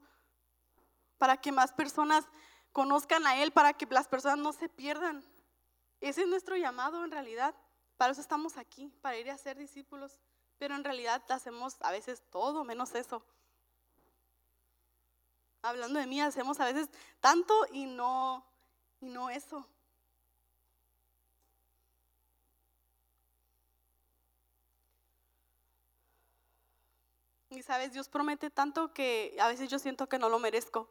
para 1.17 1.39
que 1.39 1.51
más 1.51 1.73
personas 1.73 2.27
conozcan 2.73 3.27
a 3.27 3.43
Él, 3.43 3.53
para 3.53 3.73
que 3.73 3.87
las 3.87 4.07
personas 4.07 4.37
no 4.37 4.53
se 4.53 4.69
pierdan. 4.69 5.25
Ese 6.03 6.25
es 6.25 6.29
nuestro 6.29 6.59
llamado 6.59 7.03
en 7.07 7.11
realidad. 7.11 7.55
Para 7.99 8.13
eso 8.13 8.23
estamos 8.23 8.57
aquí, 8.57 8.91
para 9.03 9.19
ir 9.19 9.31
a 9.31 9.37
ser 9.37 9.59
discípulos. 9.59 10.19
Pero 10.59 10.75
en 10.75 10.85
realidad 10.85 11.23
hacemos 11.29 11.77
a 11.81 11.91
veces 11.91 12.23
todo 12.31 12.65
menos 12.65 12.95
eso 12.95 13.23
hablando 15.63 15.99
de 15.99 16.07
mí, 16.07 16.21
hacemos 16.21 16.61
a 16.61 16.65
veces 16.65 16.89
tanto 17.21 17.55
y 17.73 17.87
no, 17.87 18.45
y 19.01 19.07
no 19.09 19.31
eso. 19.31 19.67
Y 27.51 27.63
sabes, 27.63 27.93
Dios 27.93 28.09
promete 28.09 28.51
tanto 28.51 28.93
que 28.93 29.37
a 29.41 29.49
veces 29.49 29.71
yo 29.71 29.79
siento 29.79 30.09
que 30.09 30.19
no 30.19 30.29
lo 30.29 30.39
merezco. 30.39 30.89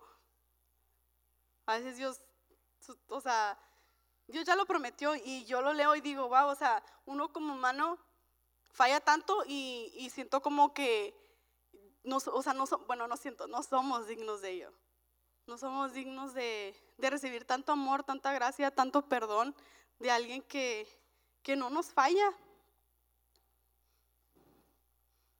A 1.66 1.78
veces 1.78 1.98
Dios, 1.98 2.20
o 3.10 3.22
sea, 3.22 3.58
Dios 4.28 4.46
ya 4.46 4.56
lo 4.56 4.66
prometió 4.66 5.16
y 5.16 5.46
yo 5.46 5.62
lo 5.62 5.74
leo 5.74 5.96
y 5.96 6.02
digo, 6.02 6.28
wow, 6.28 6.48
o 6.48 6.56
sea, 6.56 6.84
uno 7.06 7.32
como 7.32 7.54
humano 7.54 7.98
falla 8.72 9.00
tanto 9.00 9.44
y, 9.48 10.10
siento 10.14 10.42
como 10.42 10.74
que 10.74 11.16
no, 12.04 12.18
o 12.18 12.44
sea, 12.44 12.54
no, 12.54 12.66
bueno, 12.88 13.08
no 13.08 13.18
siento, 13.18 13.48
no 13.48 13.64
somos 13.64 14.08
dignos 14.08 14.42
de 14.42 14.52
ello. 14.52 14.74
No 15.48 15.58
somos 15.58 15.94
dignos 15.94 16.34
de, 16.34 16.76
recibir 16.98 17.46
tanto 17.46 17.72
amor, 17.72 18.04
tanta 18.04 18.34
gracia, 18.34 18.70
tanto 18.70 19.08
perdón 19.08 19.56
de 19.98 20.12
alguien 20.12 20.42
que, 20.42 20.88
no 21.56 21.70
nos 21.70 21.88
falla. 21.88 22.34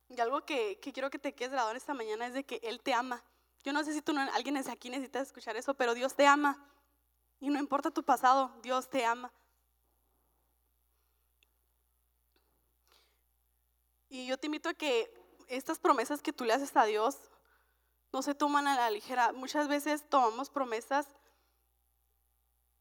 Y 0.08 0.22
algo 0.22 0.46
que, 0.46 0.80
quiero 0.80 1.10
que 1.10 1.20
te 1.20 1.36
quedes 1.36 1.52
grabado 1.52 1.76
esta 1.76 1.94
mañana 1.94 2.26
es 2.26 2.34
de 2.34 2.46
que 2.46 2.62
Él 2.64 2.80
te 2.82 2.94
ama. 2.94 3.22
Yo 3.64 3.74
no 3.74 3.84
sé 3.84 3.92
si 3.92 4.02
tú 4.02 4.14
alguien 4.18 4.56
es 4.56 4.70
aquí 4.70 4.90
necesita 4.90 5.20
escuchar 5.20 5.58
eso, 5.58 5.74
pero 5.74 5.94
Dios 5.94 6.16
te 6.16 6.26
ama. 6.26 6.58
Y 7.40 7.50
no 7.50 7.60
importa 7.60 7.92
tu 7.92 8.04
pasado, 8.04 8.52
Dios 8.62 8.90
te 8.90 9.06
ama. 9.06 9.32
Y 14.10 14.26
yo 14.26 14.38
te 14.38 14.48
invito 14.48 14.70
a 14.70 14.74
que 14.74 15.12
estas 15.48 15.80
promesas 15.80 16.22
que 16.22 16.34
tú 16.34 16.44
le 16.44 16.54
haces 16.54 16.76
a 16.76 16.86
Dios 16.86 17.18
no 18.12 18.22
se 18.22 18.36
toman 18.36 18.68
a 18.68 18.76
la 18.76 18.90
ligera. 18.90 19.34
Muchas 19.34 19.68
veces 19.68 20.08
tomamos 20.10 20.50
promesas 20.50 21.08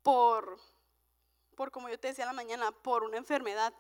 por, 0.03 0.59
por, 1.57 1.71
como 1.71 1.88
yo 1.88 1.99
te 1.99 2.09
decía 2.09 2.25
en 2.25 2.29
la 2.29 2.33
mañana, 2.33 2.71
por 2.71 3.03
una 3.03 3.16
enfermedad. 3.16 3.75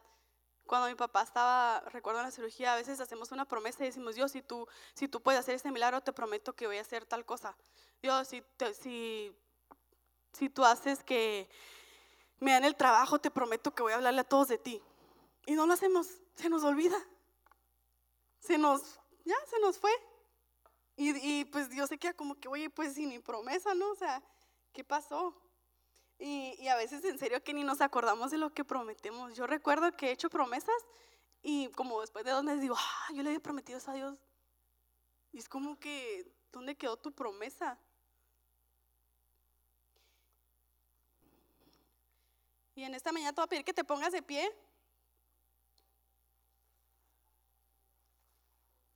Cuando 0.66 0.88
mi 0.88 0.96
papá 0.96 1.22
estaba, 1.22 1.80
recuerdo 1.92 2.18
en 2.18 2.26
la 2.26 2.32
cirugía, 2.32 2.72
a 2.72 2.76
veces 2.76 2.98
hacemos 2.98 3.30
una 3.30 3.44
promesa 3.44 3.84
y 3.84 3.86
decimos, 3.86 4.16
Dios, 4.16 4.32
si 4.32 4.42
tú, 4.42 4.66
si 4.94 5.06
tú 5.06 5.22
puedes 5.22 5.38
hacer 5.38 5.54
este 5.54 5.70
milagro, 5.70 6.00
te 6.00 6.12
prometo 6.12 6.54
que 6.54 6.66
voy 6.66 6.78
a 6.78 6.80
hacer 6.80 7.06
tal 7.06 7.24
cosa. 7.24 7.56
Dios, 8.02 8.26
si, 8.26 8.42
si, 8.80 9.32
si 10.36 10.48
tú 10.48 10.64
haces 10.64 11.02
que 11.02 11.48
me 12.38 12.52
den 12.52 12.64
el 12.64 12.76
trabajo, 12.76 13.18
te 13.18 13.30
prometo 13.30 13.74
que 13.74 13.82
voy 13.82 13.92
a 13.92 13.96
hablarle 13.96 14.20
a 14.20 14.24
todos 14.24 14.48
de 14.48 14.58
ti. 14.58 14.82
Y 15.46 15.54
no 15.54 15.66
lo 15.66 15.72
hacemos, 15.72 16.08
se 16.34 16.48
nos 16.48 16.64
olvida 16.64 16.96
se 18.46 18.58
nos, 18.58 19.00
ya 19.24 19.34
se 19.50 19.58
nos 19.60 19.78
fue. 19.78 19.90
Y, 20.98 21.44
pues 21.46 21.68
Dios 21.68 21.90
se 21.90 21.98
queda 21.98 22.14
como 22.14 22.36
que, 22.36 22.48
oye, 22.48 22.70
pues 22.70 22.94
sin 22.94 23.10
mi 23.10 23.18
promesa, 23.18 23.74
¿no? 23.74 23.90
O 23.90 23.94
sea, 23.94 24.22
¿qué 24.72 24.82
pasó? 24.82 25.36
Y, 26.18 26.66
a 26.68 26.76
veces 26.76 27.04
en 27.04 27.18
serio 27.18 27.42
que 27.44 27.52
ni 27.52 27.64
nos 27.64 27.82
acordamos 27.82 28.30
de 28.30 28.38
lo 28.38 28.54
que 28.54 28.64
prometemos. 28.64 29.34
Yo 29.34 29.46
recuerdo 29.46 29.94
que 29.94 30.08
he 30.08 30.12
hecho 30.12 30.30
promesas 30.30 30.74
y 31.42 31.68
como 31.72 32.00
después 32.00 32.24
de 32.24 32.30
dos 32.30 32.44
meses 32.44 32.62
digo, 32.62 32.76
ah, 32.78 33.12
yo 33.12 33.22
le 33.22 33.28
había 33.28 33.40
prometido 33.40 33.76
eso 33.76 33.90
a 33.90 33.94
Dios. 33.94 34.18
Y 35.32 35.38
es 35.38 35.50
como 35.50 35.78
que, 35.78 36.32
¿dónde 36.50 36.76
quedó 36.76 36.96
tu 36.96 37.12
promesa? 37.12 37.78
Y 42.76 42.84
en 42.84 42.94
esta 42.94 43.10
mañana 43.10 43.32
te 43.32 43.40
voy 43.40 43.46
a 43.46 43.48
pedir 43.48 43.64
que 43.64 43.72
te 43.72 43.84
pongas 43.84 44.12
de 44.12 44.22
pie. 44.22 44.54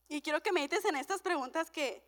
Y 0.07 0.21
quiero 0.21 0.43
que 0.43 0.53
medites 0.53 0.85
en 0.85 0.97
estas 0.97 1.23
preguntas 1.23 1.71
que, 1.71 2.05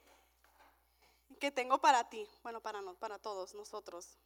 que 1.40 1.50
tengo 1.50 1.80
para 1.80 2.10
ti, 2.10 2.28
bueno, 2.42 2.60
para, 2.60 2.82
no, 2.82 2.94
para 2.94 3.18
todos 3.18 3.54
nosotros. 3.54 4.18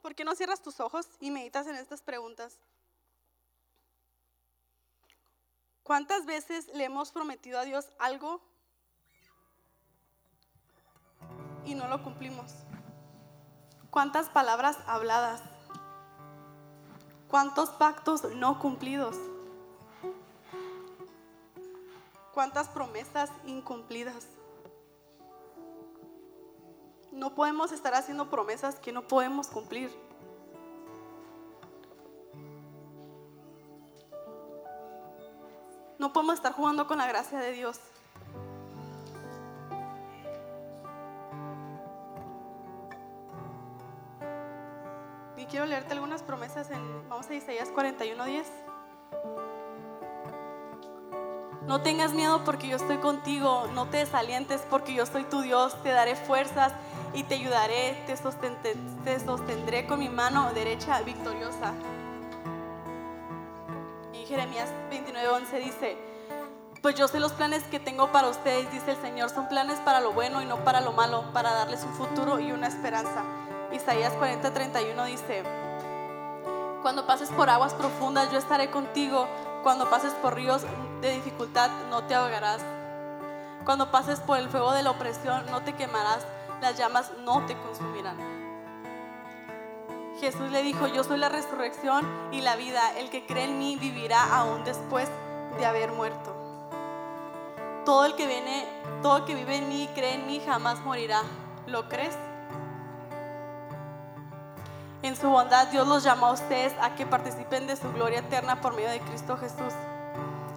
¿Por 0.00 0.14
qué 0.14 0.24
no 0.24 0.36
cierras 0.36 0.62
tus 0.62 0.78
ojos 0.78 1.08
y 1.18 1.32
meditas 1.32 1.66
en 1.66 1.74
estas 1.74 2.00
preguntas? 2.00 2.60
¿Cuántas 5.82 6.24
veces 6.24 6.68
le 6.68 6.84
hemos 6.84 7.10
prometido 7.10 7.58
a 7.58 7.64
Dios 7.64 7.92
algo 7.98 8.40
y 11.64 11.74
no 11.74 11.88
lo 11.88 12.00
cumplimos? 12.04 12.52
¿Cuántas 13.90 14.28
palabras 14.28 14.78
habladas? 14.86 15.42
¿Cuántos 17.28 17.70
pactos 17.70 18.24
no 18.34 18.58
cumplidos? 18.58 19.16
cuántas 22.40 22.68
promesas 22.68 23.30
incumplidas. 23.44 24.26
No 27.12 27.34
podemos 27.34 27.70
estar 27.70 27.94
haciendo 27.94 28.30
promesas 28.30 28.76
que 28.76 28.92
no 28.92 29.06
podemos 29.06 29.48
cumplir. 29.48 29.94
No 35.98 36.14
podemos 36.14 36.36
estar 36.36 36.54
jugando 36.54 36.86
con 36.86 36.96
la 36.96 37.06
gracia 37.06 37.38
de 37.40 37.52
Dios. 37.52 37.78
Leerte 45.70 45.92
algunas 45.92 46.22
promesas 46.22 46.70
en, 46.70 47.08
vamos 47.08 47.30
a 47.30 47.34
Isaías 47.34 47.68
41, 47.70 48.24
10. 48.24 48.46
No 51.66 51.80
tengas 51.82 52.12
miedo 52.12 52.42
porque 52.44 52.66
yo 52.66 52.76
estoy 52.76 52.96
contigo. 52.96 53.68
No 53.74 53.86
te 53.88 53.98
desalientes 53.98 54.62
porque 54.68 54.92
yo 54.92 55.06
soy 55.06 55.22
tu 55.24 55.42
Dios. 55.42 55.80
Te 55.84 55.90
daré 55.90 56.16
fuerzas 56.16 56.72
y 57.14 57.22
te 57.22 57.36
ayudaré. 57.36 57.96
Te, 58.06 58.16
sostendré 59.20 59.86
con 59.86 60.00
mi 60.00 60.08
mano 60.08 60.52
derecha 60.52 61.00
victoriosa. 61.02 61.72
Y 64.12 64.26
Jeremías 64.26 64.68
29:11 64.90 65.64
dice, 65.64 65.96
pues 66.82 66.96
yo 66.96 67.06
sé 67.06 67.20
los 67.20 67.32
planes 67.32 67.62
que 67.64 67.78
tengo 67.78 68.10
para 68.10 68.28
ustedes, 68.28 68.70
dice 68.72 68.90
el 68.90 69.00
Señor. 69.00 69.30
Son 69.30 69.48
planes 69.48 69.78
para 69.80 70.00
lo 70.00 70.12
bueno 70.12 70.42
y 70.42 70.46
no 70.46 70.64
para 70.64 70.80
lo 70.80 70.90
malo, 70.90 71.32
para 71.32 71.52
darles 71.52 71.84
un 71.84 71.92
futuro 71.94 72.40
y 72.40 72.50
una 72.50 72.66
esperanza. 72.66 73.22
Isaías 73.72 74.12
40:31 74.14 75.06
dice, 75.06 75.44
cuando 76.82 77.06
pases 77.06 77.28
por 77.30 77.50
aguas 77.50 77.74
profundas, 77.74 78.30
yo 78.32 78.38
estaré 78.38 78.70
contigo. 78.70 79.26
Cuando 79.62 79.90
pases 79.90 80.12
por 80.14 80.34
ríos 80.34 80.62
de 81.02 81.12
dificultad 81.12 81.70
no 81.90 82.04
te 82.04 82.14
ahogarás. 82.14 82.62
Cuando 83.64 83.90
pases 83.90 84.20
por 84.20 84.38
el 84.38 84.48
fuego 84.48 84.72
de 84.72 84.82
la 84.82 84.90
opresión 84.90 85.44
no 85.50 85.62
te 85.62 85.74
quemarás, 85.74 86.26
las 86.62 86.78
llamas 86.78 87.12
no 87.24 87.44
te 87.46 87.56
consumirán. 87.56 88.16
Jesús 90.18 90.50
le 90.50 90.62
dijo, 90.62 90.86
yo 90.86 91.04
soy 91.04 91.18
la 91.18 91.28
resurrección 91.28 92.06
y 92.32 92.40
la 92.40 92.56
vida, 92.56 92.92
el 92.98 93.10
que 93.10 93.26
cree 93.26 93.44
en 93.44 93.58
mí 93.58 93.76
vivirá 93.76 94.22
aún 94.34 94.64
después 94.64 95.08
de 95.58 95.66
haber 95.66 95.92
muerto. 95.92 96.34
Todo 97.84 98.04
el 98.04 98.14
que 98.14 98.26
viene, 98.26 98.66
todo 99.02 99.18
el 99.18 99.24
que 99.24 99.34
vive 99.34 99.56
en 99.56 99.68
mí 99.68 99.84
y 99.84 99.88
cree 99.88 100.14
en 100.14 100.26
mí 100.26 100.40
jamás 100.44 100.80
morirá. 100.80 101.22
¿Lo 101.66 101.88
crees? 101.88 102.16
En 105.02 105.16
su 105.16 105.30
bondad 105.30 105.68
Dios 105.68 105.88
los 105.88 106.02
llama 106.02 106.28
a 106.28 106.32
ustedes 106.32 106.74
a 106.80 106.94
que 106.94 107.06
participen 107.06 107.66
de 107.66 107.76
su 107.76 107.90
gloria 107.92 108.18
eterna 108.18 108.60
por 108.60 108.74
medio 108.74 108.90
de 108.90 109.00
Cristo 109.00 109.38
Jesús. 109.38 109.72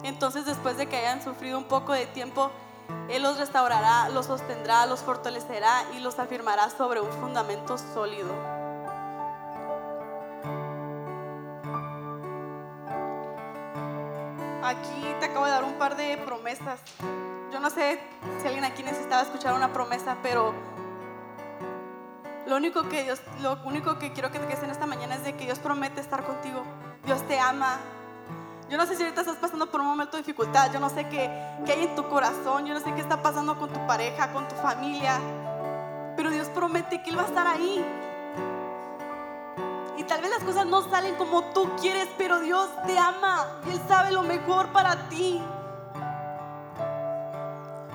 Entonces 0.02 0.44
después 0.44 0.76
de 0.76 0.86
que 0.86 0.98
hayan 0.98 1.22
sufrido 1.22 1.56
un 1.56 1.64
poco 1.64 1.92
de 1.92 2.06
tiempo, 2.06 2.50
Él 3.08 3.22
los 3.22 3.38
restaurará, 3.38 4.10
los 4.10 4.26
sostendrá, 4.26 4.84
los 4.84 5.00
fortalecerá 5.00 5.84
y 5.96 6.00
los 6.00 6.18
afirmará 6.18 6.68
sobre 6.68 7.00
un 7.00 7.10
fundamento 7.12 7.78
sólido. 7.78 8.34
Aquí 14.62 15.14
te 15.20 15.26
acabo 15.26 15.46
de 15.46 15.52
dar 15.52 15.64
un 15.64 15.74
par 15.74 15.96
de 15.96 16.18
promesas. 16.18 16.80
Yo 17.50 17.60
no 17.60 17.70
sé 17.70 17.98
si 18.42 18.46
alguien 18.46 18.64
aquí 18.64 18.82
necesitaba 18.82 19.22
escuchar 19.22 19.54
una 19.54 19.72
promesa, 19.72 20.18
pero 20.22 20.52
lo 22.46 22.56
único 22.56 22.88
que 22.88 23.04
Dios, 23.04 23.20
lo 23.40 23.58
único 23.64 23.98
que 23.98 24.12
quiero 24.12 24.30
que 24.30 24.38
te 24.38 24.46
quedes 24.46 24.62
en 24.62 24.70
esta 24.70 24.86
mañana 24.86 25.14
es 25.14 25.24
de 25.24 25.34
que 25.34 25.44
Dios 25.44 25.58
promete 25.58 26.00
estar 26.00 26.24
contigo. 26.24 26.62
Dios 27.06 27.22
te 27.26 27.38
ama. 27.40 27.78
Yo 28.68 28.76
no 28.76 28.86
sé 28.86 28.96
si 28.96 29.02
ahorita 29.02 29.22
estás 29.22 29.36
pasando 29.36 29.70
por 29.70 29.80
un 29.80 29.86
momento 29.86 30.16
de 30.16 30.22
dificultad. 30.22 30.70
Yo 30.72 30.80
no 30.80 30.90
sé 30.90 31.08
qué, 31.08 31.30
qué 31.64 31.72
hay 31.72 31.84
en 31.84 31.94
tu 31.94 32.06
corazón. 32.08 32.66
Yo 32.66 32.74
no 32.74 32.80
sé 32.80 32.92
qué 32.94 33.00
está 33.00 33.22
pasando 33.22 33.58
con 33.58 33.70
tu 33.72 33.86
pareja, 33.86 34.32
con 34.32 34.46
tu 34.48 34.54
familia. 34.56 35.18
Pero 36.16 36.30
Dios 36.30 36.48
promete 36.48 37.02
que 37.02 37.10
Él 37.10 37.18
va 37.18 37.22
a 37.22 37.26
estar 37.26 37.46
ahí. 37.46 37.84
Y 39.96 40.04
tal 40.04 40.20
vez 40.20 40.30
las 40.30 40.44
cosas 40.44 40.66
no 40.66 40.82
salen 40.90 41.14
como 41.16 41.44
tú 41.52 41.70
quieres, 41.80 42.08
pero 42.18 42.40
Dios 42.40 42.68
te 42.86 42.98
ama. 42.98 43.46
Y 43.66 43.70
Él 43.70 43.80
sabe 43.88 44.12
lo 44.12 44.22
mejor 44.22 44.68
para 44.68 45.08
ti. 45.08 45.40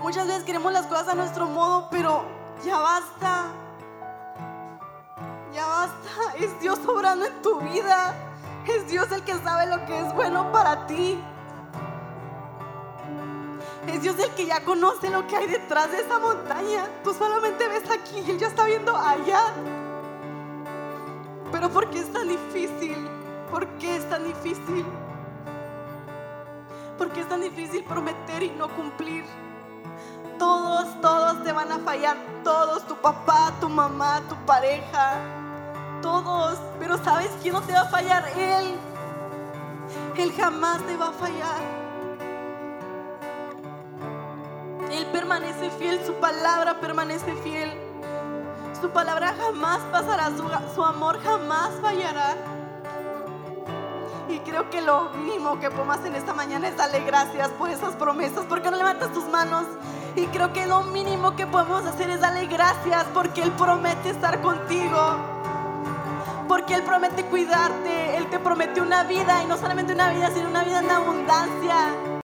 Muchas 0.02 0.28
veces 0.28 0.44
queremos 0.44 0.72
las 0.72 0.88
cosas 0.88 1.10
a 1.10 1.16
nuestro 1.16 1.46
modo, 1.48 1.88
pero 1.92 2.24
ya 2.64 2.78
basta. 2.78 3.46
Ya 5.54 5.66
basta. 5.66 6.36
Es 6.38 6.60
Dios 6.60 6.80
obrando 6.88 7.26
en 7.26 7.42
tu 7.42 7.60
vida. 7.60 8.16
Es 8.68 8.88
Dios 8.88 9.12
el 9.12 9.24
que 9.24 9.34
sabe 9.40 9.66
lo 9.68 9.86
que 9.86 10.00
es 10.00 10.14
bueno 10.14 10.52
para 10.52 10.86
ti. 10.86 11.20
Es 13.88 14.02
Dios 14.04 14.20
el 14.20 14.30
que 14.32 14.46
ya 14.46 14.64
conoce 14.64 15.10
lo 15.10 15.26
que 15.26 15.36
hay 15.36 15.48
detrás 15.48 15.92
de 15.92 16.02
esa 16.02 16.20
montaña. 16.20 16.88
Tú 17.04 17.14
solamente 17.14 17.68
ves 17.68 17.90
aquí 17.90 18.20
y 18.20 18.32
Él 18.32 18.38
ya 18.38 18.48
está 18.48 18.66
viendo 18.66 18.96
allá. 18.96 19.42
Pero 21.52 21.70
¿por 21.70 21.90
qué 21.90 22.00
es 22.00 22.14
tan 22.14 22.28
difícil? 22.28 23.10
¿Por 23.50 23.66
qué 23.80 23.96
es 23.96 24.08
tan 24.10 24.26
difícil? 24.26 24.86
¿Por 26.98 27.10
qué 27.12 27.22
es 27.22 27.30
tan 27.30 27.42
difícil 27.42 27.84
prometer 27.86 28.44
y 28.44 28.52
no 28.52 28.68
cumplir? 28.76 29.26
Todos, 30.38 31.02
todos 31.02 31.44
te 31.44 31.52
van 31.52 31.72
a 31.72 31.80
fallar. 31.80 32.18
Todos, 32.44 32.86
tu 32.86 32.96
papá, 32.96 33.52
tu 33.60 33.68
mamá, 33.68 34.22
tu 34.30 34.36
pareja, 34.46 35.18
todos, 36.02 36.60
pero 36.80 36.98
¿sabes 37.04 37.30
quién 37.42 37.54
no 37.54 37.62
te 37.62 37.74
va 37.74 37.82
a 37.82 37.86
fallar? 37.86 38.28
Él. 38.38 38.76
Él 40.18 40.34
jamás 40.38 40.82
te 40.86 40.98
va 40.98 41.10
a 41.10 41.12
fallar. 41.14 41.62
Él 44.92 45.06
permanece 45.12 45.70
fiel, 45.72 46.00
su 46.06 46.14
palabra 46.16 46.80
permanece 46.80 47.34
fiel. 47.44 47.72
Su 48.82 48.90
palabra 48.90 49.36
jamás 49.38 49.80
pasará, 49.92 50.32
su, 50.76 50.84
amor 50.84 51.20
jamás 51.22 51.72
fallará. 51.82 52.36
Y 54.30 54.40
creo 54.40 54.70
que 54.70 54.82
lo 54.82 55.10
mínimo 55.12 55.60
que 55.60 55.70
podemos 55.70 56.04
en 56.06 56.16
esta 56.16 56.34
mañana 56.34 56.68
es 56.68 56.78
darle 56.78 57.02
gracias 57.02 57.50
por 57.50 57.70
esas 57.70 57.96
promesas. 57.96 58.46
¿Por 58.46 58.62
qué 58.62 58.72
no 58.72 58.78
levantas 58.78 59.12
tus 59.12 59.26
manos? 59.26 59.66
Y 60.16 60.26
creo 60.28 60.54
que 60.54 60.66
lo 60.66 60.84
mínimo 60.84 61.36
que 61.36 61.46
podemos 61.46 61.86
hacer 61.86 62.10
es 62.10 62.22
darle 62.22 62.46
gracias 62.46 63.06
porque 63.14 63.42
Él 63.42 63.52
promete 63.52 64.10
estar 64.10 64.42
contigo 64.42 65.39
porque 66.50 66.74
Él 66.74 66.82
promete 66.82 67.24
cuidarte, 67.26 68.18
Él 68.18 68.28
te 68.32 68.40
promete 68.40 68.82
una 68.82 69.04
vida 69.04 69.44
y 69.44 69.46
no 69.46 69.56
solamente 69.56 69.94
una 69.94 70.12
vida, 70.12 70.32
sino 70.34 70.50
una 70.50 70.64
vida 70.64 70.80
en 70.80 70.90
abundancia. 70.90 72.09